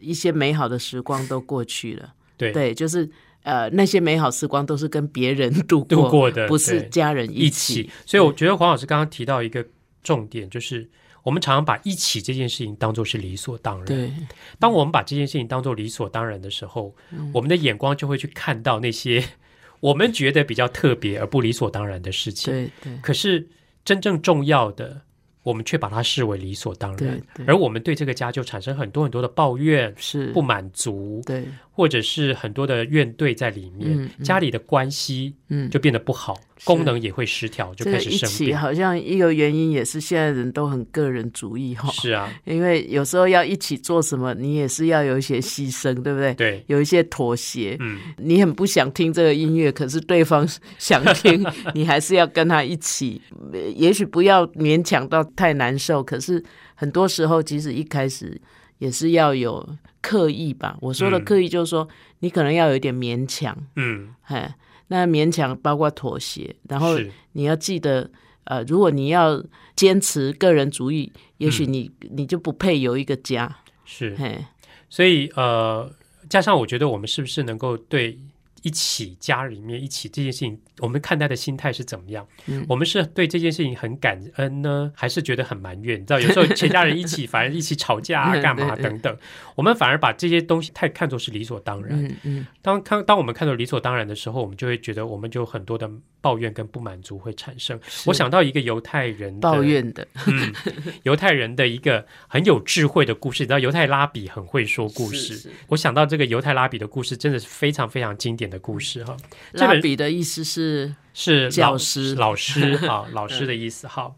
[0.00, 2.12] 一些美好的时光都过去了。
[2.36, 3.08] 对对，就是
[3.42, 7.82] 呃，那些美好时光都是跟别人度过度过的不是家人一起。
[7.82, 7.90] 起。
[8.06, 9.66] 所以我觉得黄老师刚刚提到一个
[10.02, 10.88] 重点，就是
[11.22, 13.84] 我们常常把一起这件事情当做是理所当然。
[13.84, 14.12] 对，
[14.58, 19.22] 当我们把这件事情当做理所当然的时候，嗯我们的眼光就会去看到那些
[19.80, 22.52] 我们觉得比较特别而不理所当然的事情。
[22.52, 23.46] 对，对，可是
[23.84, 25.02] 真正重要的，
[25.42, 27.20] 我们却把它视为理所当然。
[27.46, 30.26] 而我们对这个家就产生很多很多的抱怨、是。
[30.32, 34.24] 不，满足，对，或者是很多的怨怼在里面，嗯嗯。
[34.24, 38.56] 家里的关系嗯，就变得不好，功能也会失调，就开始生病。
[38.56, 46.34] 好像一个原因也是现在人都很个人主义哈，是啊，因为有时候要一起做什么，你也是要有一些牺牲，对不对？
[46.34, 47.76] 对，有一些妥协。
[47.80, 50.46] 嗯，你很不想听这个音乐，可是对方
[50.78, 51.44] 想听，
[51.74, 53.20] 你还是要跟他一起。
[53.52, 56.42] 呃也许不要勉强到太难受，可是
[56.74, 58.40] 很多时候，即使一开始
[58.78, 59.66] 也是要有
[60.00, 60.76] 刻意吧。
[60.80, 61.88] 我说的嗯刻意，就是说、
[62.20, 64.54] 你可能要有一点勉强，嗯，哎，
[64.92, 67.10] 那勉强包括妥协，然后是。
[67.32, 68.10] 你要记得，
[68.42, 69.40] 呃，如果你要
[69.76, 74.44] 坚持个人主义，也许你、你就不配有一个家，是，嘿，
[74.88, 75.88] 所以呃，
[76.28, 78.18] 加上我觉得我们是不是能够对
[78.62, 82.26] 一起家里面一起这件事情，我们看待的心态是怎么样？
[82.46, 86.00] 嗯我们是对这件事情很感恩呢，还是觉得很埋怨？
[86.00, 89.16] 你知道，有时候全家人一起，反而一起吵架啊， 干嘛等等，
[89.56, 92.04] 我们反而把这些东西太看作是理所当然。
[92.04, 95.90] 嗯嗯，当看当我们看作理所当然的时候，我们就会觉得我们就很多的
[96.20, 97.78] 抱怨跟不满足会产生。
[98.06, 100.52] 我想到一个犹太人的抱怨的，嗯，
[101.04, 103.42] 犹太人的一个很有智慧的故事。
[103.42, 105.34] 你知道，犹太拉比很会说故事。
[105.34, 109.16] 是是我想到这个犹太拉比的故事，真的是非常非常经典的故事哈。
[109.52, 110.69] 拉比的意思是，
[111.12, 114.14] 是老教师老师 啊，老师的意思哈。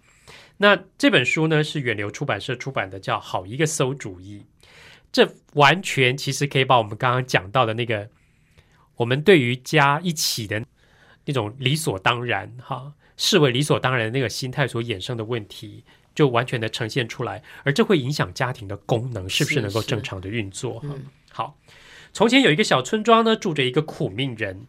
[0.58, 4.44] 那这本书呢是远流出版社出版的，叫《好一个馊主意》。
[5.10, 8.08] 这完全其实可以把我们刚刚讲到的那个，
[8.96, 10.64] 我们对于家一起的
[11.24, 15.84] 那种理所当然哈，视为理所当然的那个心态所衍生的问题，
[16.14, 20.88] 就完全的呈现出来，而这会影响家庭的功能是不是是能够正常的运作哈。
[20.92, 21.58] 嗯好，
[22.12, 24.66] 从前有一个小村庄呢，住着一个苦命人。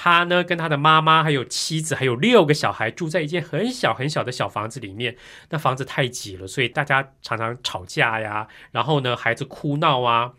[0.00, 5.16] 他呢，跟他的妈妈还有妻子，还有六个小孩，住在一间很小很小的小房子里面。
[5.50, 10.34] 那房子太挤了，所以大家常常吵架呀，然后呢，孩子哭闹啊，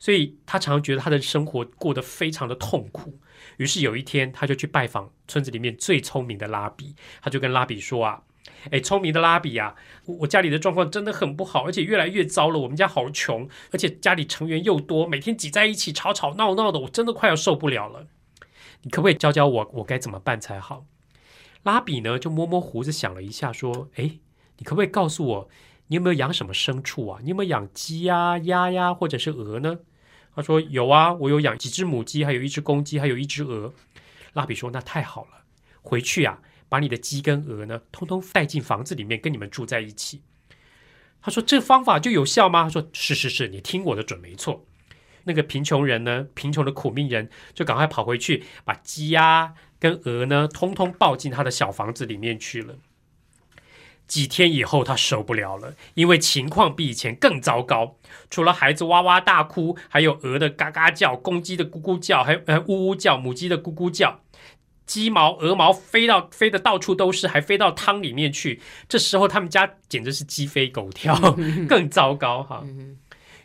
[0.00, 3.20] 所以他常常觉得他的生活过得非常的痛苦。
[3.58, 8.20] 于是有一天，他就去拜访村子里面最聪明的拉比，他就跟拉比说啊。
[8.72, 12.58] 哎，聪明的拉比啊，我我家里的状况真的很不好，而且越来越糟了。
[12.58, 18.08] 我们家好穷，而且家里成员又多，每天挤在一起吵吵闹闹的，我真的快要受不了了。
[18.84, 20.86] 你可不可以教教我，我该怎么办才好？
[21.64, 24.18] 拉比呢就摸摸胡子想了一下，说：“哎，
[24.58, 25.48] 你可不可以告诉我，
[25.88, 27.18] 你有没有养什么牲畜啊？
[27.22, 29.78] 你有没有养鸡呀、鸭呀，或者是鹅呢？
[30.34, 33.72] 他说有啊，我有养几只母鸡，还有一只公鸡，还有一只鹅。
[34.34, 35.44] 拉比说那太好了，
[35.80, 40.22] 回去啊，把你的鸡跟鹅呢，通通带进房子里面，跟你们住在一起。
[41.22, 42.64] 他说这方法就有效吗？
[42.64, 44.66] 他说是是是，你听我的准没错。
[45.24, 52.76] 那个贫穷人呢，贫穷的苦命人就赶快跑回去，把鸡鸭跟鹅呢，通通抱进他的小房子里面去了。
[54.06, 57.96] 几天以后，他受不了了，因为情况比以前更糟糕。
[58.28, 64.20] 除了孩子哇哇大哭，还有鹅的嘎嘎叫，公鸡的咕咕叫，还有呃呜呜叫，母鸡的咕咕叫，
[64.84, 68.60] 鸡毛鹅毛飞到飞的到处都是，还飞到汤里面去。
[68.86, 71.18] 这时候他们家简直是鸡飞狗跳，
[71.66, 72.62] 更糟糕哈。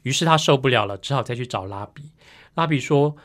[0.03, 2.11] 于是他受不了了，只好再去找拉比。
[2.55, 3.15] 拉比说，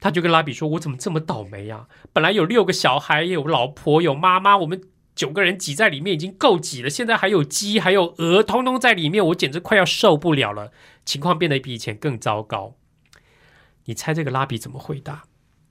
[0.00, 1.86] 他就跟拉比说：“我怎么这么倒霉呀？
[2.12, 10.72] 本来有六个小孩，有老婆，有妈妈，我们。”九个人挤在里面已经够挤了，现在还有鸡，还有鹅，通通在里面，我简直快要受不了了。
[11.04, 12.76] 情况变得比以前更糟糕。
[13.84, 15.24] 你猜这个拉比怎么回答？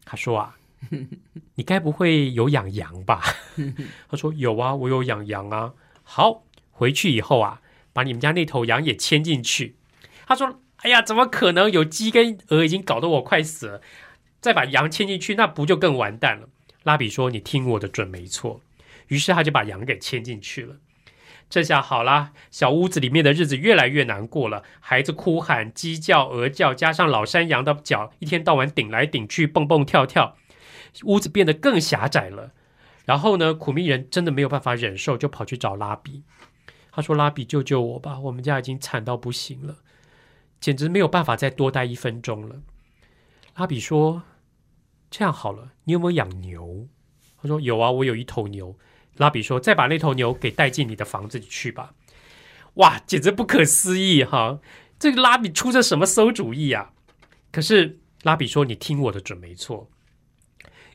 [0.06, 0.58] 他说啊，
[1.56, 3.24] 你该不会有养羊吧？
[4.08, 5.74] 他说有啊，我有养羊啊。
[6.04, 9.78] 好，回去以后啊，把你们家那头羊也牵进去。
[10.30, 11.72] 他说，哎呀，怎么可能？
[11.72, 13.82] 有鸡跟鹅已经搞得我快死了，
[14.40, 16.48] 再把羊牵进去，那不就更完蛋了？
[16.84, 18.62] 拉比说，你听我的准没错。
[19.08, 20.76] 于是他就把羊给牵进去了。
[21.50, 24.62] 这下好啦，小屋子里面的日子越来越难过了。
[24.80, 30.38] 孩子哭喊、鸡叫、鹅叫，加上老山羊的脚一天到晚顶来顶去、蹦蹦跳跳，
[31.06, 32.52] 屋子变得更狭窄了。
[33.06, 36.22] 然后呢，苦命人真的没有办法忍受，就跑去找拉比。
[36.92, 38.20] 他说：“拉比，救救我吧！
[38.20, 39.78] 我们家已经惨到不行了，
[40.60, 42.62] 简直没有办法再多待一分钟了。”
[43.56, 44.24] 拉比说
[45.12, 46.88] ：“这样好了，你有没有养牛？”
[47.42, 48.78] 他说：“有啊，我有一头牛。”
[49.18, 51.94] 拉比说：“再把那头牛给带进你的房子里去吧。”
[52.76, 54.60] 哇，简直不可思议哈！
[54.98, 56.94] 这个拉比出着什么馊主意啊？
[57.52, 59.90] 可是拉比说：“你听我的准没错。”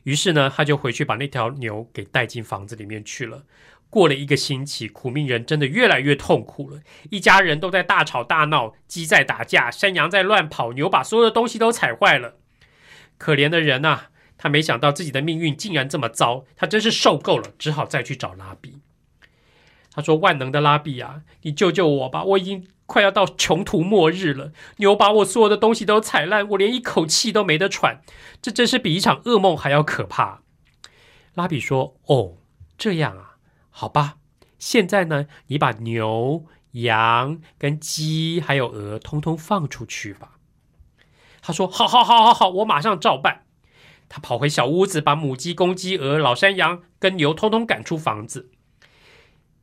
[0.03, 3.45] 于是呢，他就回去把那条牛给带进房子里面去了。
[3.95, 6.81] 过了一个星期，苦命人真的越来越痛苦了。
[7.11, 12.35] 一家人都在大吵大闹，鸡在打架，山羊在乱跑，牛把所有的东西都踩坏了。
[13.17, 14.07] 可怜的人呐！
[14.37, 18.81] 他没想到自己的命运竟然这么糟，他真是受够了，只好再去找拉比。
[19.93, 22.25] 他说：“万能的拉比啊，你救救我吧！
[22.25, 28.01] 我已经快要到穷途末日了，牛把我所有的东西都踩烂，我连一口气都没得喘，
[28.41, 30.41] 这真是比一场噩梦还要可怕。”
[31.35, 32.33] 拉比说：“哦，
[32.77, 33.24] 这样啊，
[33.77, 34.19] 好吧，
[34.57, 40.37] 现在呢，你把牛、羊跟鸡还有鹅通通放出去吧。”
[41.43, 43.43] 他说：“好好好好好，我马上照办。”
[44.07, 48.49] 他跑回小屋子，把母鸡、公鸡、鹅、老山羊跟牛通通赶出房子。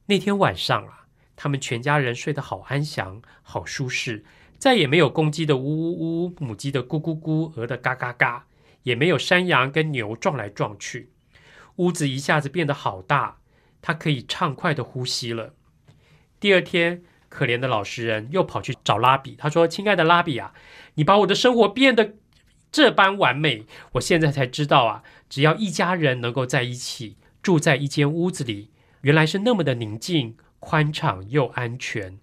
[0.07, 4.27] 那天晚上啊，他们全家人睡得好安详、好舒适，
[4.59, 8.44] 再也没有公鸡的呜呜呜、母鸡的咕咕咕、鹅的嘎嘎嘎，
[8.83, 11.12] 也没有山羊跟牛撞来撞去。
[11.77, 13.38] 屋子一下子变得好大，
[13.83, 15.53] 他可以畅快的呼吸了。
[16.40, 20.55] 第二天，可怜的老实人又跑去找拉比，他说：“亲爱的拉比啊，
[20.95, 22.14] 你把我的生活变得……”
[22.73, 25.03] 这般完美，我现在才知道啊！
[25.29, 28.71] 只要一家人能够在一起，住在一间屋子里，
[29.03, 32.18] 原来是那么的宁静、宽敞又安全。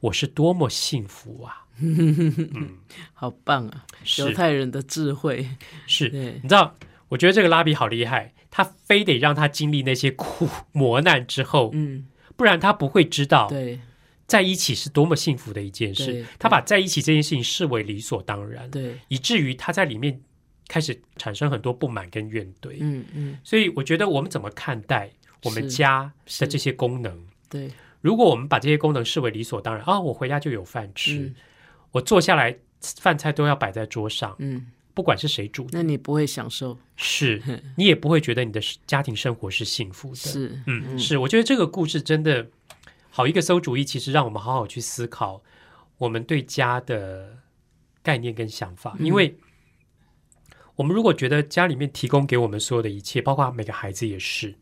[0.00, 1.64] 我是多么幸福啊！
[1.80, 2.76] 嗯，
[3.14, 3.86] 好棒啊！
[4.18, 5.48] 犹太人的智慧
[5.86, 6.10] 是，
[6.42, 6.74] 你知道？
[7.08, 12.06] 我觉得这个拉比好厉害，他非得让他经历那些苦磨难之后，嗯，
[12.36, 13.48] 不然他不会知道。
[13.48, 13.80] 对。
[14.26, 20.20] 在一起是多么幸福的一件事，他把在一起这件事情视为理所当然，对，以至于他在里面
[20.66, 22.78] 开始产生很多不满跟怨怼。
[22.80, 25.08] 嗯嗯，所以我觉得我们怎么看待
[25.44, 27.16] 我们家的这些功能？
[27.48, 31.32] 对，如果我们把这些功能视为理所当然啊，我回家就有饭吃，
[31.92, 37.42] 我坐下来饭菜都要摆在桌上，嗯，不管是谁煮，那你不会享受，是
[37.76, 40.16] 你也不会觉得你的家庭生活是幸福的。
[40.16, 42.48] 是，嗯，是，我觉得这个故事真的。
[43.08, 45.42] 好一个馊主意，其实让我们好好去思考
[45.96, 47.38] 我们对家的
[48.02, 48.94] 概念跟想法。
[49.00, 49.34] 因为，
[50.74, 54.54] 我们如果觉得家里面提供给我们所有的一切，包括每个孩子也是，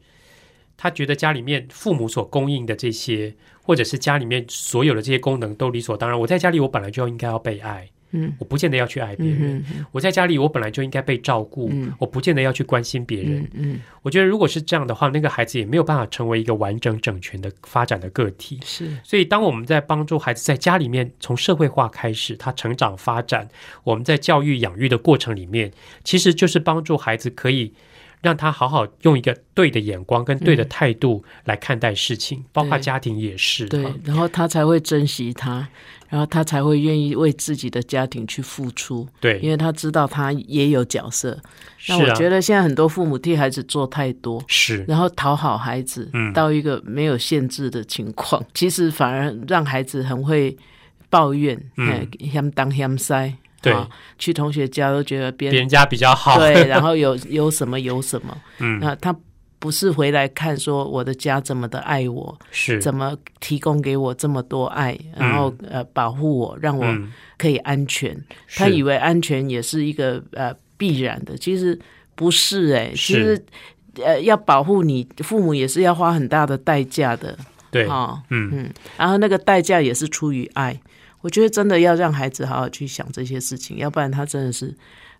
[0.76, 6.20] 他觉得家里面父母所供应的这些，或者是家里面所有的这些功能都理所当然。
[6.20, 7.90] 我在家里，我本来就应该要被爱。
[8.14, 9.62] 嗯，我不见得要去爱别人。
[9.90, 11.70] 我在家里，我本来就应该被照顾。
[11.98, 13.50] 我不见得要去关心别人。
[13.54, 18.60] 嗯，我觉得如果是这样的话，那个孩子也没有办法成为一个完整整全的发展的个体。
[18.64, 23.48] 是，所以当我们在帮助孩子在家里面从社会化开始，他成长发展，
[23.82, 25.72] 我们在教育养育的过程里面，
[26.04, 27.72] 其实就是帮助孩子可以
[28.24, 30.68] 让他好好用一个对的眼光跟对的嗯。
[30.70, 33.68] 态度来看待事情，包括家庭也是。
[33.68, 35.68] 对哈，然后他才会珍惜他，
[36.08, 39.34] 然后他才会愿意为自己的家庭去付出，对。
[39.34, 41.38] 因对，为他知道他也有角色。
[41.88, 44.82] 那我觉得现在很多父母替孩子做太多，是。
[44.88, 46.32] 然后讨好孩子，嗯。
[46.32, 50.56] 到一个没有限制的情况，其实反而让孩子很会
[51.10, 52.08] 抱怨，嗯。
[52.18, 53.72] 嗯，嫌当嫌塞，对。
[53.72, 56.38] 啊去同学家都觉得别人家比较好。
[56.38, 59.14] 对， 然后有有什么有什么，嗯，那他
[59.58, 62.80] 不是回来看说我的家怎么的爱我，是。
[62.80, 67.12] 怎么提供给我这么多爱，然后、呃保护我，让我嗯。
[67.36, 68.16] 可以安全。
[68.54, 71.78] 他以为安全也是一个呃必然的，其实
[72.14, 73.44] 不是哎、其实
[74.02, 77.36] 呃要保护你，父母也是要花很大的代价的。
[77.72, 78.48] 对，哦，嗯。
[78.52, 80.80] 嗯，然后那个代价也是出于爱。
[81.24, 84.74] 我觉得真的要让孩子好好去想这些事情，要不然他真的是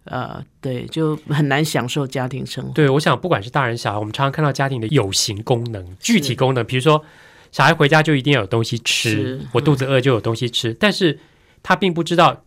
[0.05, 2.71] 呃对，就很难享受家庭生活。
[2.75, 7.03] 对，我想不管是大人小孩，我们常常看到家庭的有形功能、具体功能，比如说
[7.51, 11.19] 小孩回家就一定要有东西吃，我肚子饿就有东西吃，但是
[11.63, 12.45] 他并不知道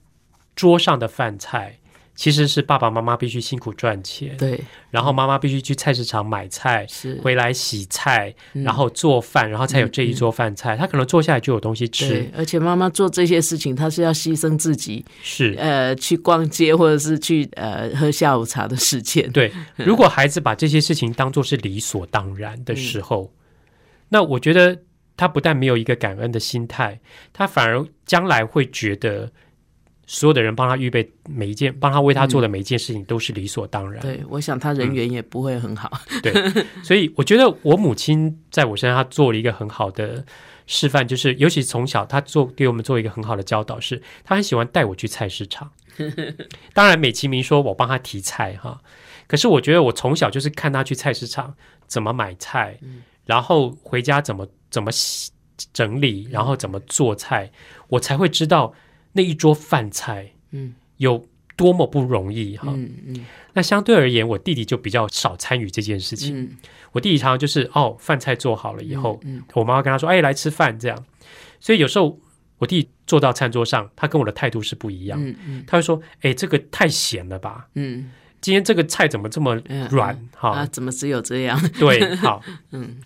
[0.56, 1.80] 桌上的饭菜
[2.17, 6.86] 其实是爸爸妈妈必须辛苦赚钱，对，然后妈妈必须去菜市场买菜。
[6.89, 10.75] 是回来洗菜，嗯然后做饭，然后才有这一桌饭菜。
[10.75, 19.32] 他可能坐下来就有东西吃，，而且妈妈做这些事情，她是要牺牲自己，是呃，去逛街或者是去呃喝下午茶的时间。
[19.32, 23.32] 对， 如果孩子把这些事情当做是理所当然的时候，
[24.10, 24.82] 那我觉得
[25.15, 26.99] 他不但没有一个感恩的心态，
[27.32, 29.32] 他反而将来会觉得
[30.10, 34.02] 所有的人帮他预备每一件，帮他为他做的每一件事情都是理所当然。
[34.02, 35.91] 对，我想他人缘也不会很好。
[36.24, 36.34] 对，
[36.82, 40.26] 所以我觉得我母亲在我身上，她做了一个很好的
[40.65, 45.70] 示范，就是尤其从小她做给我们做一个很好的教导，是她很喜欢带我去菜市场。
[46.74, 48.80] 当然，美其名说我帮她提菜哈，
[49.28, 51.54] 可是我觉得我从小就是看她去菜市场
[51.86, 52.80] 怎么买菜，
[53.26, 55.32] 然后回家怎么怎么洗
[55.74, 57.52] 整理，然后怎么做菜，
[57.89, 58.74] 我才会知道
[59.17, 61.27] 那一桌饭菜，嗯，有
[61.58, 62.67] 多么不容易哈。
[62.73, 66.39] 嗯嗯那相对而言，我弟弟就比较少参与这件事情。
[66.39, 66.51] 嗯，
[66.91, 71.06] 我弟弟常常就是哦，饭菜做好了以后，嗯我妈妈跟他说：“哎，来吃饭。”这样，
[71.60, 72.19] 所以有时候
[72.60, 75.19] 我弟坐到餐桌上，他跟我的态度是不一样。
[75.19, 77.67] 嗯嗯他会说：“哎，这个太咸了吧？
[77.73, 80.15] 嗯今天这个菜怎么这么嗯软？
[80.36, 81.60] 哈、啊，怎么只有这样？
[81.80, 82.41] 对，好。
[82.71, 82.97] 嗯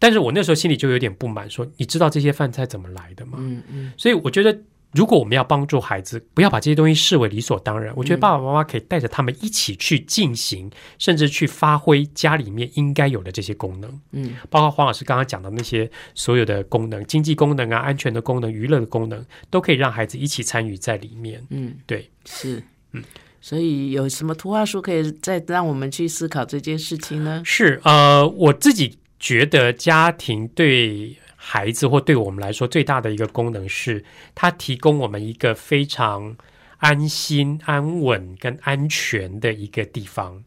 [0.00, 4.56] 但是我那时候心里就有点不满，说：“你知道这些饭菜怎么来的吗？”嗯嗯所以我觉得，
[4.92, 14.00] 如果我们要帮助孩子，不要把这些东西视为理所当然，我嗯觉得爸爸妈妈可以带着他们一起去进行，甚至去发挥家里面应该有的这些功能。
[14.12, 21.46] 嗯包括黄老师刚刚讲的那些所有的功能，经济功能啊、安全的功能、娱乐的功能，都可以让孩子一起参与在里面。
[21.50, 23.04] 嗯，对，是，嗯
[23.40, 27.40] 所以有什么图画书可以再让我们去思考这件事情呢？
[27.44, 31.16] 是呃，我自己觉得家庭对
[31.50, 36.36] 孩子或对我们来说最大的一个功能是，它提供我们一个非常
[36.76, 40.44] 安心、安稳跟安全的一个地方。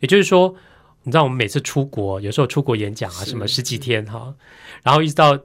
[0.00, 0.56] 也就是说，
[1.04, 4.34] 你知道我们每次出国，有时候出国演讲啊，什么十几天哈，
[4.82, 5.38] 然后一直到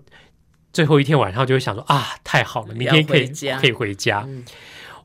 [0.74, 3.28] 最后一天晚上，就会想说啊，太好了，明天可以
[3.62, 4.24] 可以回家。
[4.28, 4.44] 嗯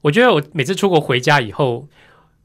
[0.00, 1.86] 我觉得我每次出国回家以后，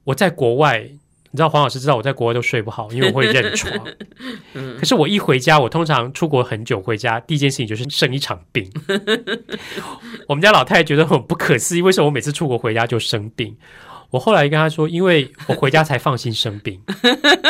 [0.04, 0.92] 我在国外，
[1.32, 3.72] 你知道黄老师知道我在国外都睡不好，因为我会认床。
[4.80, 8.72] 可是我一回家，我通常出国很久回家，第一件事情就是生一场病。
[10.28, 13.56] 我们家老太太觉得很不可思议，为什么我每次出国回家就生病？
[14.10, 16.82] 我后来跟她说，因为我回家才放心生病，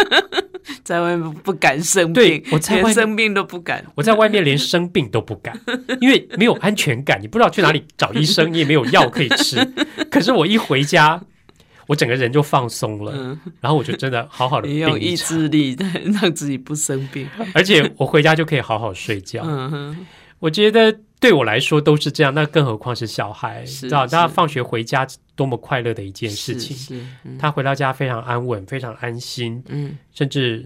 [0.83, 3.85] 在外面不敢生对病，我在外面生病都不敢。
[3.93, 5.55] 我在外面连生病都不敢，
[6.01, 9.63] 因为没有安全感，你不知道去哪里找医生，你也没有药可以吃。
[10.09, 11.21] 可是我一回家，
[11.87, 15.75] 我整个人就放松了，嗯，然后我就真的好好的 你用意志力
[16.21, 17.27] 让自己不生病。
[17.53, 19.41] 而且我回家就可以好好睡觉。
[19.45, 20.07] 嗯哼，
[20.39, 26.75] 我觉得对我来说都是这样，那更何况是小孩，是知道是他放学回家多么快乐的一件事情。
[26.75, 27.01] 是，
[27.39, 30.65] 他回到家非常安稳，非常安心，嗯甚至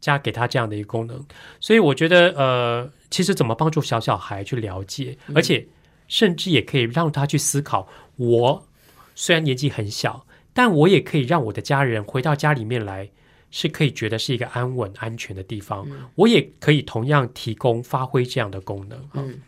[0.00, 1.24] 家给他这样的一个功能。
[1.60, 5.66] 所以我觉得，呃，其实怎么帮助小小孩去了解，嗯而且
[6.08, 8.66] 甚至也可以让他去思考，我
[9.14, 13.10] 虽然年纪很小，但我也可以让我的家人回到家里面来。
[13.50, 19.08] 是可以觉得是一个安稳、安全的地方，我也可以同样提供、发挥这样的功能。
[19.14, 19.40] 嗯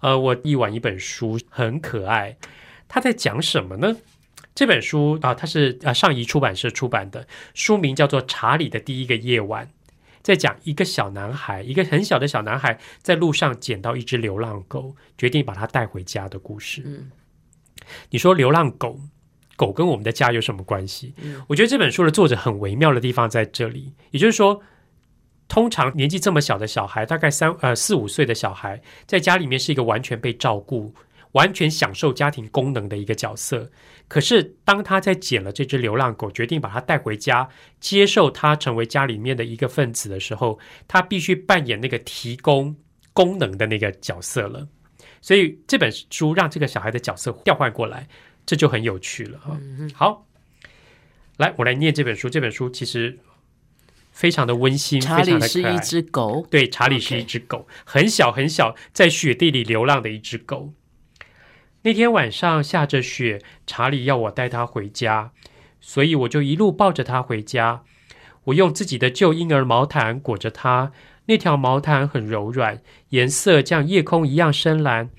[0.00, 2.36] 呃，我译完一本书，很可爱。
[2.88, 3.96] 他在讲什么呢？
[4.54, 9.66] 这本书啊、它是啊上译出版社出版的，书名叫做《查理的第一个夜晚》，
[10.20, 16.82] 在讲一个小男孩，一个很小的小男孩，在路上捡到一只流浪狗，决定把它带回家的故事。
[16.84, 17.10] 嗯
[18.10, 19.00] 你说流浪狗
[19.58, 21.12] 狗跟我们的家有什么关系？
[21.48, 24.62] 我觉得这本书的作者很微妙的地方在这里，也就是说，
[25.48, 30.94] 通常年纪这么小的小孩，大概三呃四五岁的小孩，在家里面是一个完全被照顾、
[31.32, 33.68] 完全享受家庭功能的一个角色。
[34.06, 37.48] 可是当他在捡了这只流浪狗，决定把它带回家，
[37.80, 42.76] 接受它成为家里面的一个分子的时候，他必须扮演那个提供
[43.12, 44.68] 功能的那个角色了。
[45.20, 48.06] 所以这本书让这个小孩的角色调换过来。
[48.48, 49.60] 这就很有趣了哈。
[49.92, 50.26] 好，
[51.36, 52.30] 来，我来念这本书。
[52.30, 53.18] 这本书其实
[54.10, 56.46] 非常的温馨，查理是一只狗。
[56.50, 60.72] 对，查理是一只狗，很小很小，在雪地里流浪的一只狗。
[61.82, 65.32] 那天晚上下着雪，查理要我带他回家，
[65.78, 67.82] 所以我就一路抱着他回家。
[68.44, 70.92] 我用自己的旧婴儿毛毯裹着他，
[71.26, 72.80] 那条毛毯很柔软，
[73.10, 75.10] 颜色像夜空一样深蓝。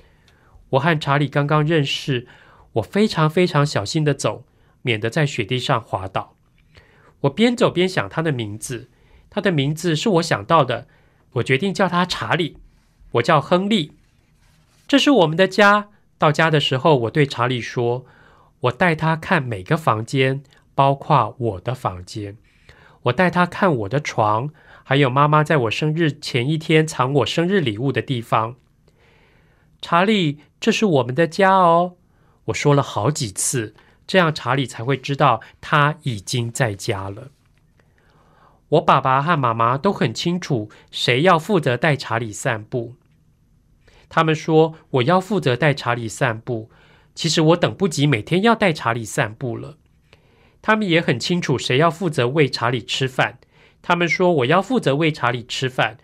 [0.71, 2.25] 我和查理刚刚认识。
[2.73, 4.43] 我非常非常小心的走，
[4.81, 6.35] 免得在雪地上滑倒。
[7.21, 8.89] 我边走边想他的名字，
[9.29, 10.87] 他的名字是我想到的。
[11.33, 12.57] 我决定叫他查理。
[13.13, 13.93] 我叫亨利。
[14.87, 15.89] 这是我们的家。
[16.17, 18.05] 到家的时候，我对查理说
[18.61, 20.43] ：“我带他看每个房间，
[20.75, 22.37] 包括我的房间。
[23.03, 24.49] 我带他看我的床，
[24.83, 28.55] 还有妈妈在我生日前一天藏我生日礼物的地方。”
[29.81, 31.95] 查理，这是我们的家哦。
[32.49, 33.73] 我说了好几次，
[34.05, 37.31] 这样查理才会知道他已经在家了。
[38.69, 42.95] 我爸爸和妈妈都很清楚谁要负责带查理散步。
[44.07, 46.69] 他们说我要负责带查理散步。
[47.15, 49.77] 其实我等不及每天要带查理散步了。
[50.61, 53.39] 他们也很清楚谁要负责喂查理吃饭。
[53.81, 55.97] 他们说我要负责喂查理吃饭。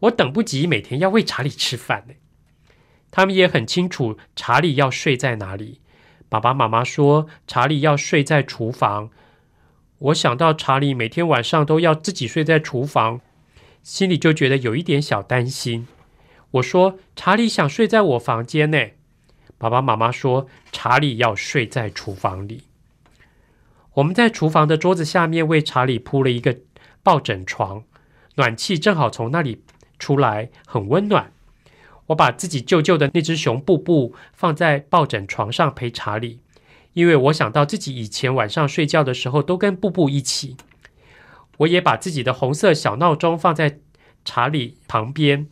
[0.00, 2.14] 我等不及每天要喂查理吃饭呢。
[3.10, 5.80] 他们也很清楚查理要睡在哪里。
[6.32, 9.10] 爸爸妈妈说查理要睡在厨房。
[9.98, 13.20] 我想到查理每天晚上都要自己睡在厨房，
[13.82, 15.86] 心里就觉得有一点小担心。
[16.52, 18.78] 我说查理想睡在我房间呢。
[19.58, 22.62] 爸爸妈妈说查理要睡在厨房里。
[23.92, 26.60] 我们在厨房的桌子下面为查理铺了一个
[27.02, 27.84] 抱枕床，
[28.36, 29.62] 暖气正好从那里
[29.98, 31.30] 出来，很温暖。
[32.12, 36.40] 我把自己旧旧的那只熊布布放在抱枕床上陪查理，
[36.92, 40.56] 因为我想到自己以前晚上睡觉的时候都跟布布一起。
[41.58, 43.78] 我也把自己的红色小闹钟放在
[44.24, 45.48] 查理旁边，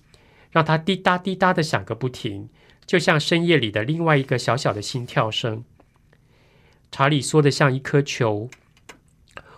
[0.50, 2.48] 让它滴答滴答的响个不停，
[2.84, 5.64] 就像深夜里的另外一个小小的心跳声。
[6.90, 8.50] 查理缩得像一颗球，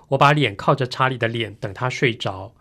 [0.09, 2.55] 我把脸靠着查理的脸，等他睡着。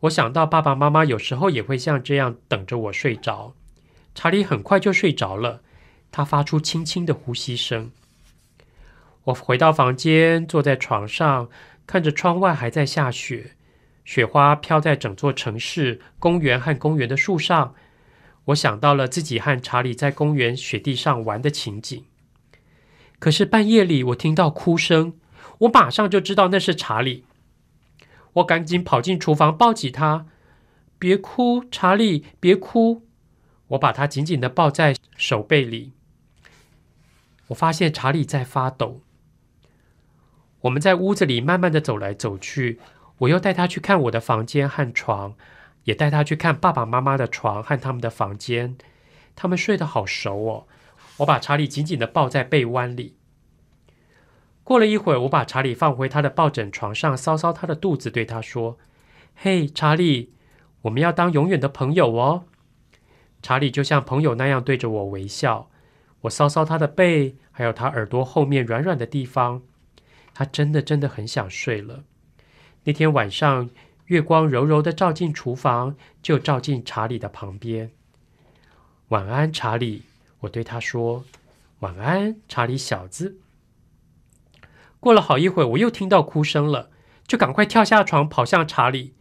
[0.00, 3.54] 我想到爸爸妈妈有时候也会像这样等着我睡着。
[4.14, 5.62] 查理很快就睡着了，
[6.10, 7.90] 他发出轻轻的呼吸声。
[9.24, 11.48] 我回到房间，坐在床上，
[11.86, 13.52] 看着窗外还在下雪，
[14.04, 17.74] 雪花飘在整座城市、公园和公园的树上。
[18.46, 22.04] 我想到了自己和查理在公园雪地上玩的情景。
[23.20, 25.14] 可是半夜里，我听到哭声，
[25.60, 27.24] 我马上就知道那是查理。
[28.32, 30.26] 我赶紧跑进厨房，抱起他
[30.98, 33.06] ：“别哭，查理，别哭。”
[33.72, 35.92] 我把他紧紧的抱在手背里。
[37.48, 39.00] 我发现查理在发抖。
[40.62, 42.80] 我们在屋子里慢慢的走来走去。
[43.18, 45.34] 我又带他去看我的房间和床，
[45.84, 48.76] 也带他去看爸爸妈妈的床和他们的房间。
[49.36, 50.66] 他们睡得好熟哦。
[51.18, 53.16] 我把查理紧紧的抱在被窝里。
[54.64, 58.78] 过了一会儿，我把查理放回他的抱枕床上，搔搔他的肚子，对他说
[59.34, 60.32] ：“嘿，查理，
[60.82, 62.44] 我们要当永远的朋友哦。”
[63.42, 65.68] 查理就像朋友那样对着我微笑，
[66.22, 69.62] 我搔搔他的背，还有他耳朵后面软软的地方。
[70.32, 72.04] 他真的真的很想睡了。
[72.84, 73.68] 那天晚上，
[74.06, 77.90] 月光柔柔的照进厨房，就照进查理的旁边。
[79.08, 80.04] 晚安，查理，
[80.40, 81.24] 我对他说
[81.80, 83.36] ：“晚安，查理小子。”
[85.00, 86.90] 过了好一会，我又听到哭声了，
[87.26, 89.14] 就赶快跳下床，跑向查理。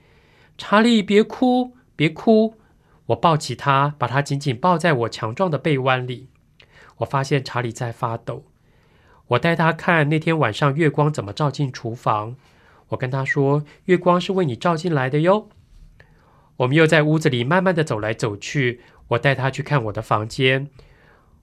[0.58, 2.56] 查理，别哭，别哭。
[3.12, 6.30] 我抱起他，把他紧紧抱在我强壮的背弯里。
[6.98, 8.46] 我发现查理在发抖。
[9.30, 12.36] 我带他看那天晚上月光怎么照进厨房。
[12.90, 15.50] 我跟他说：“月光是为你照进来的哟。”
[16.58, 18.82] 我们又在屋子里慢慢的走来走去。
[19.10, 20.70] 我带他去看我的房间。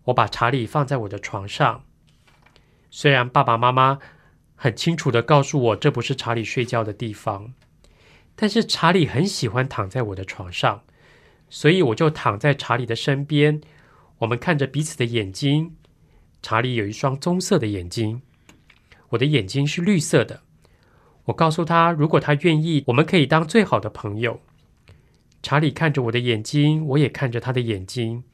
[0.04, 1.84] 我把查理放在我的床上。
[2.90, 3.98] 虽然爸爸妈妈
[4.54, 7.52] 很清楚的告诉我这不是查理睡觉的地方，
[8.36, 10.82] 但是查理很喜欢躺在我的床上。
[11.50, 13.60] 所以我就躺在查理的身边，
[14.18, 15.74] 我们看着彼此的眼睛。
[16.40, 18.22] 查理有一双棕色的眼睛，
[19.10, 20.42] 我的眼睛是绿色的。
[21.24, 24.40] 我告诉他，如果他愿意，我们可以当最好的朋友。
[25.42, 28.24] 查理看着我的眼睛，我也看着他的眼睛。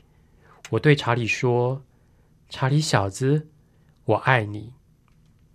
[0.70, 1.82] 我对查理说
[2.48, 3.48] ：“查理小子，
[4.04, 4.72] 我爱你。”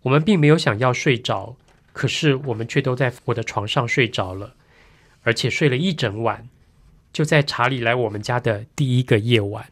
[0.04, 1.58] 我们并没有想要睡着，
[1.92, 4.56] 可是我们却都在我的床上睡着了，
[5.24, 6.48] 而且睡了一整晚。
[7.12, 9.66] 就在查理来我们家的第一个夜晚。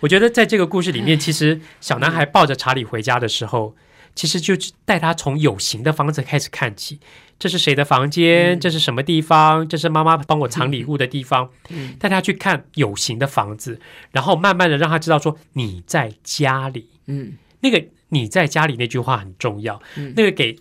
[0.00, 3.74] 我觉得在这个故事里面，其实小男孩抱着查理回家的时候，
[4.14, 7.00] 其实就带他从有形的房子开始看起。
[7.38, 8.58] 这是谁的房间？
[8.60, 9.66] 这是什么地方？
[9.66, 11.50] 这是妈妈帮我藏礼物的地方。
[11.98, 13.80] 带他去看有形的房子，
[14.12, 16.88] 然后慢慢的让他知道说你在家里。
[17.06, 19.80] 嗯，那个你在家里那句话很重要。
[20.16, 20.58] 那个给。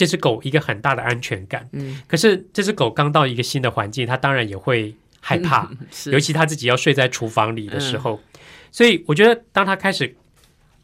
[0.00, 5.70] 这只狗一个很大的安全感，嗯，可是这只狗刚到一个新的环境，它当然也会害怕，
[6.10, 8.18] 尤其它自己要睡在厨房里的时候，
[8.72, 10.16] 所以我觉得当它开始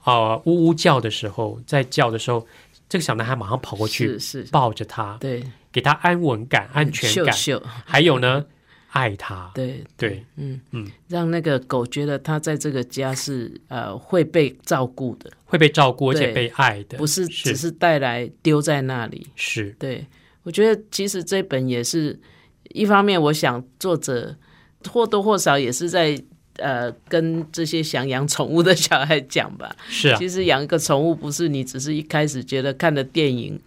[0.03, 2.47] 啊呜呜叫的时候，在叫的时候，
[2.91, 5.43] 这个小男孩马上跑过去，是抱着它，对，
[5.73, 7.35] 给它安稳感、安全感，
[7.87, 8.45] 还有呢。
[8.97, 19.27] 爱他，对对，嗯嗯，让那个狗觉得它在这个家是呃会被照顾的，会被照顾而且被爱的，不是只是带来丢在那里。
[19.37, 20.07] 是，对。
[20.45, 22.19] 我觉得其实这本也是
[22.71, 24.35] 一方面，我想作者
[24.89, 26.19] 或多或少也是在
[26.57, 29.77] 呃跟这些想养宠物的小孩讲吧。
[29.89, 33.61] 是啊，其实养一个宠物不是你只是一开始觉得看的电影。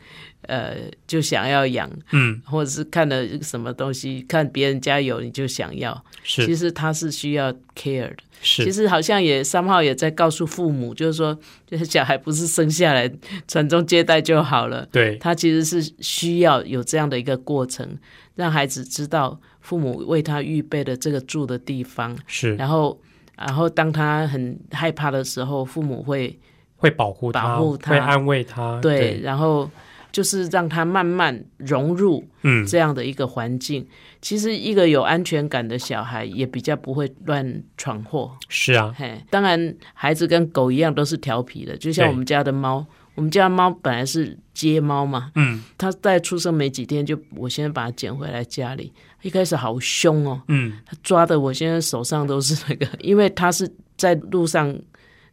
[0.50, 0.76] 呃，
[1.06, 6.04] 就想要养，嗯，或者是看了什么东西，看别人家有，你就想要。
[6.24, 8.16] 是，其实他是需要 care 的。
[8.42, 11.38] 是，其实好像也三号也在告诉父母，就是说，
[11.68, 13.08] 就是小孩不是生下来
[13.48, 14.84] 传宗接代就好了。
[14.92, 17.88] 对，他其实是需要有这样的一个过程，
[18.34, 22.18] 让孩子知道父母为他预备的这个住的地方。
[22.26, 23.00] 是，然后，
[23.38, 26.40] 然后当他很害怕的时候，父母会
[26.78, 28.82] 会保护他，保护他，会安慰他。
[28.82, 29.70] 对，然后。
[30.12, 32.28] 就是让他慢慢融入
[32.68, 33.86] 这样的一个环境。
[34.22, 38.32] 其实，一个有安全感的小孩也比较不会乱闯祸。
[38.50, 42.86] 是啊，嘿，当然，孩子跟狗一样都是调皮的，就像我们家的猫。
[43.16, 48.94] 我们家猫本来是街猫嘛，嗯，它在出生没几天就我现在把它捡回来家里。
[49.24, 54.74] 一开始好凶哦，嗯，它抓的我现在手上都是那个， 因为它是在路上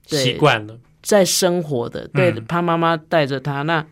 [0.05, 3.87] 习惯了，在生活的，对，他妈妈带着它那。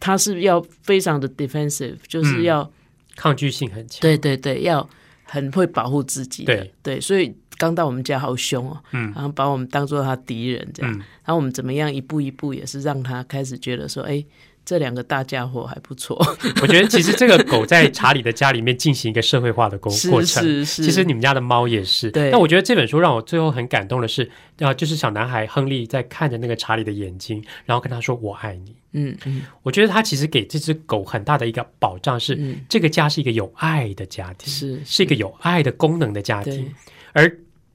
[0.00, 2.68] 他是要非常的 defensive，就是要
[3.14, 4.00] 抗拒性很强。
[4.00, 4.88] 对对对，要
[5.22, 6.44] 很会保护自己。
[6.44, 10.90] 对对，所以刚到我们家好凶哦，嗯，然后把我们当做他敌人这样。
[10.92, 14.24] 然后我们怎么样一步一步也是让他开始觉得说，哎。
[14.70, 16.16] 这两个大家伙还不错，
[16.62, 20.84] 我觉得其实这个狗在查理的家里面进行一个社会化的过 过程，是是。
[20.84, 22.08] 其实你们家的猫也是。
[22.12, 22.30] 对。
[22.30, 28.76] 那我觉得这本书让我最后很感动的是，啊，就是小男孩亨利在看着那个查理的眼睛，然后跟他说“我爱你”。
[28.94, 29.42] 嗯嗯。
[29.64, 36.72] 我觉得他其实给这只狗很大的一个保障是，这个家是一个有爱的家庭，是是一个有爱的功能的家庭。
[37.12, 37.28] 而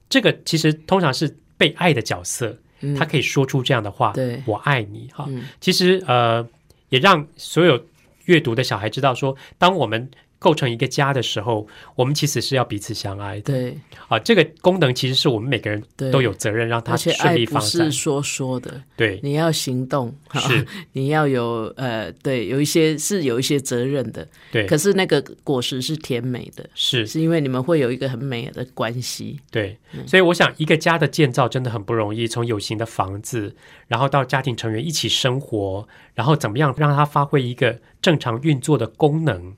[0.08, 2.56] 这个其实通常是被爱的角色，
[2.96, 5.28] 他可以说出这样的话：“对我爱你。”哈，
[5.60, 6.48] 其实呃。
[6.96, 7.86] 也让所有
[8.24, 10.10] 阅读的小孩知道，说当我们。
[10.38, 13.52] 构成一个家的时候，我们其实是要彼此相爱的。
[13.52, 13.78] 对
[14.08, 15.82] 啊，这个功能其实是我们每个人
[16.12, 17.70] 都有责任让它顺利发展。
[17.70, 24.26] 不是说说的，对，你要行动，是 你要有呃，对，有一些是有一些责任的。
[24.52, 29.40] 对，可是那个果实是甜美的，是是因为你们会有一个很美的关系。
[29.50, 33.56] 对，所以我想一个家的建造真的很不容易，从有形的房子，
[33.86, 39.56] 然后到家庭成员一起生活，然后怎么样让它发挥一个正常运作的功能。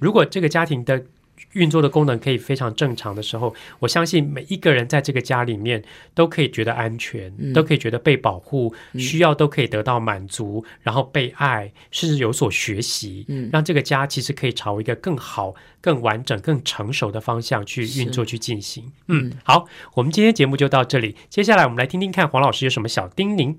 [0.00, 1.04] 如果这个家庭的
[1.52, 5.82] 运作的功能可以非常正常的时候，我相信每一个人在这个家里面
[6.14, 18.92] 都可以觉得安全，都可以觉得被保护，需要都可以得到满足，然后被爱，甚至有所学习，让这个家其实可以朝一个更好、更完整、更成熟的方向去运作、去进行。
[19.08, 23.56] 嗯，好，我们今天节目就到这里，接下来我们来听听看黄老师有什么小叮咛。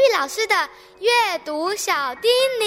[0.00, 0.54] 玉老师的
[1.00, 2.64] 阅读小叮咛，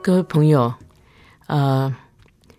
[0.00, 0.72] 各位朋友，
[1.48, 1.92] 呃，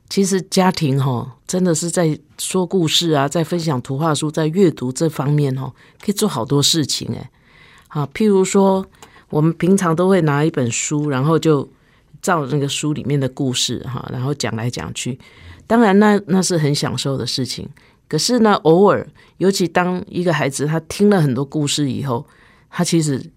[0.10, 7.32] 其实家庭哈，真的是在说故事啊，在分享图画书，在阅读这方面哈，可以做好多事情哎。
[7.88, 8.86] 好，譬如说，
[9.30, 11.66] 我们平常都会拿一本书，然后就
[12.22, 15.18] 照那个书里面的故事哈，然后讲来讲去，
[15.66, 17.70] 当然那那是很享受的事情。
[18.10, 19.08] 可是呢，偶尔，
[19.38, 22.26] 尤其当一个孩子他听了很多故事以后，
[22.70, 23.32] 他其实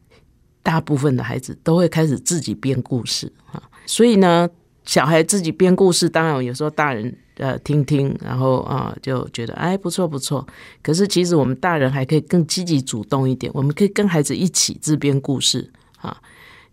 [0.62, 3.62] 大部分的孩子都会开始自己编故事啊。
[3.85, 4.49] 所以呢，
[4.85, 10.47] 小孩自己编故事，当然有时候大人呃听听，然后啊就觉得哎不错不错。
[10.83, 16.16] 可是其实我们大人还可以更积极主动一点，我们可以跟孩子一起自编故事啊。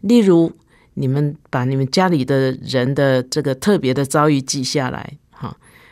[0.01, 0.49] 例如，
[0.93, 5.17] 你们把你们家里的人的这个特别的遭遇记下来，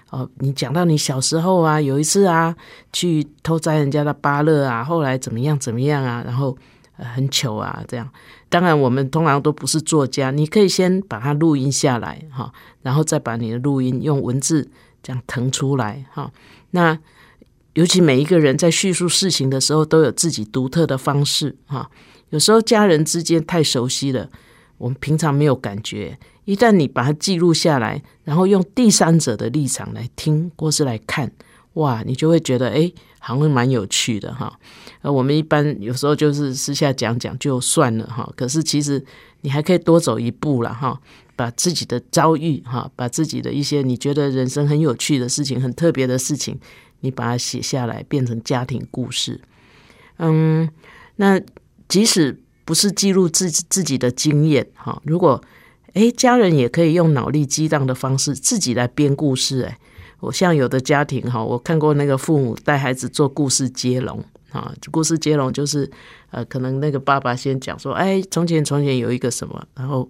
[0.09, 2.55] 哦，你讲到你小时候啊，有一次啊
[2.93, 6.57] 去偷摘人家的芭乐啊，后来怎么样怎么样啊，然后
[6.95, 8.09] 很糗啊这样。
[8.49, 14.69] 当然，我们通常都不是作家，你可以先把它录音下来哈，然后再把你的录音用文字
[15.03, 16.31] 这样腾出来哈。
[16.71, 16.97] 那
[17.73, 21.91] 尤其每一个人在叙述事情的时候，都有自己独特的方式哈。
[22.29, 24.29] 有时候家人之间太熟悉了，
[24.77, 26.17] 我们平常没有感觉。
[26.47, 31.29] 一旦你把它记录下来，然后用第三者的立场来听或是来看，
[31.73, 32.89] 哇，你就会觉得哎，
[33.19, 34.57] 好像蛮有趣的哈。
[35.01, 38.31] 呃，我们一般有时候就是私下讲讲就算了哈。
[38.37, 39.03] 可是其实
[39.41, 40.97] 你还可以多走一步了哈，
[41.35, 46.57] 把自己的遭遇哈，把自己的一些你觉得人生很有趣的事情、很特别的事情，
[47.01, 49.41] 你把它写下来，变成家庭故事。
[50.17, 50.69] 嗯，
[51.17, 51.41] 那。
[51.89, 55.41] 即使不是记录自自己的经验，哈，如果
[55.97, 59.75] 诶家人也可以用脑力激荡的方式自己来编故事，诶，
[60.19, 65.89] 我像有的家庭哈，我看过那个父母带孩子做故事接龙，啊，故事接龙就是
[66.29, 70.07] 呃，可能那个爸爸先讲说，哎，从前从前有一个什么，然后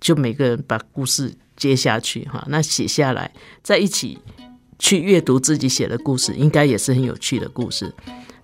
[0.00, 3.32] 就每个人把故事接下去，哈，那写下来，
[3.62, 4.18] 在一起
[4.78, 7.92] 去阅读自己写的故事，应该也是很有趣的故事。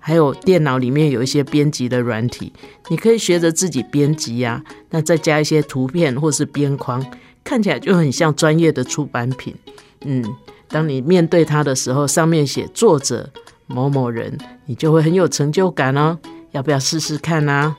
[0.06, 2.52] 还有电脑里面有一些编辑的软体，
[2.88, 4.62] 你可以学着自己编辑呀。
[4.90, 7.04] 那再加一些图片或是边框，
[7.42, 9.52] 看起来就很像专业的出版品。
[10.04, 10.24] 嗯，
[10.68, 13.28] 当你面对它的时候，上面写作者
[13.66, 16.16] 某某人，你就会很有成就感哦。
[16.52, 17.74] 要不要试试看呢？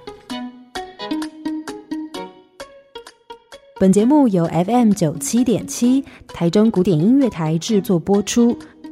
[3.79, 8.57] 本节目由 FM 九七点七台中古典音乐台制作播出。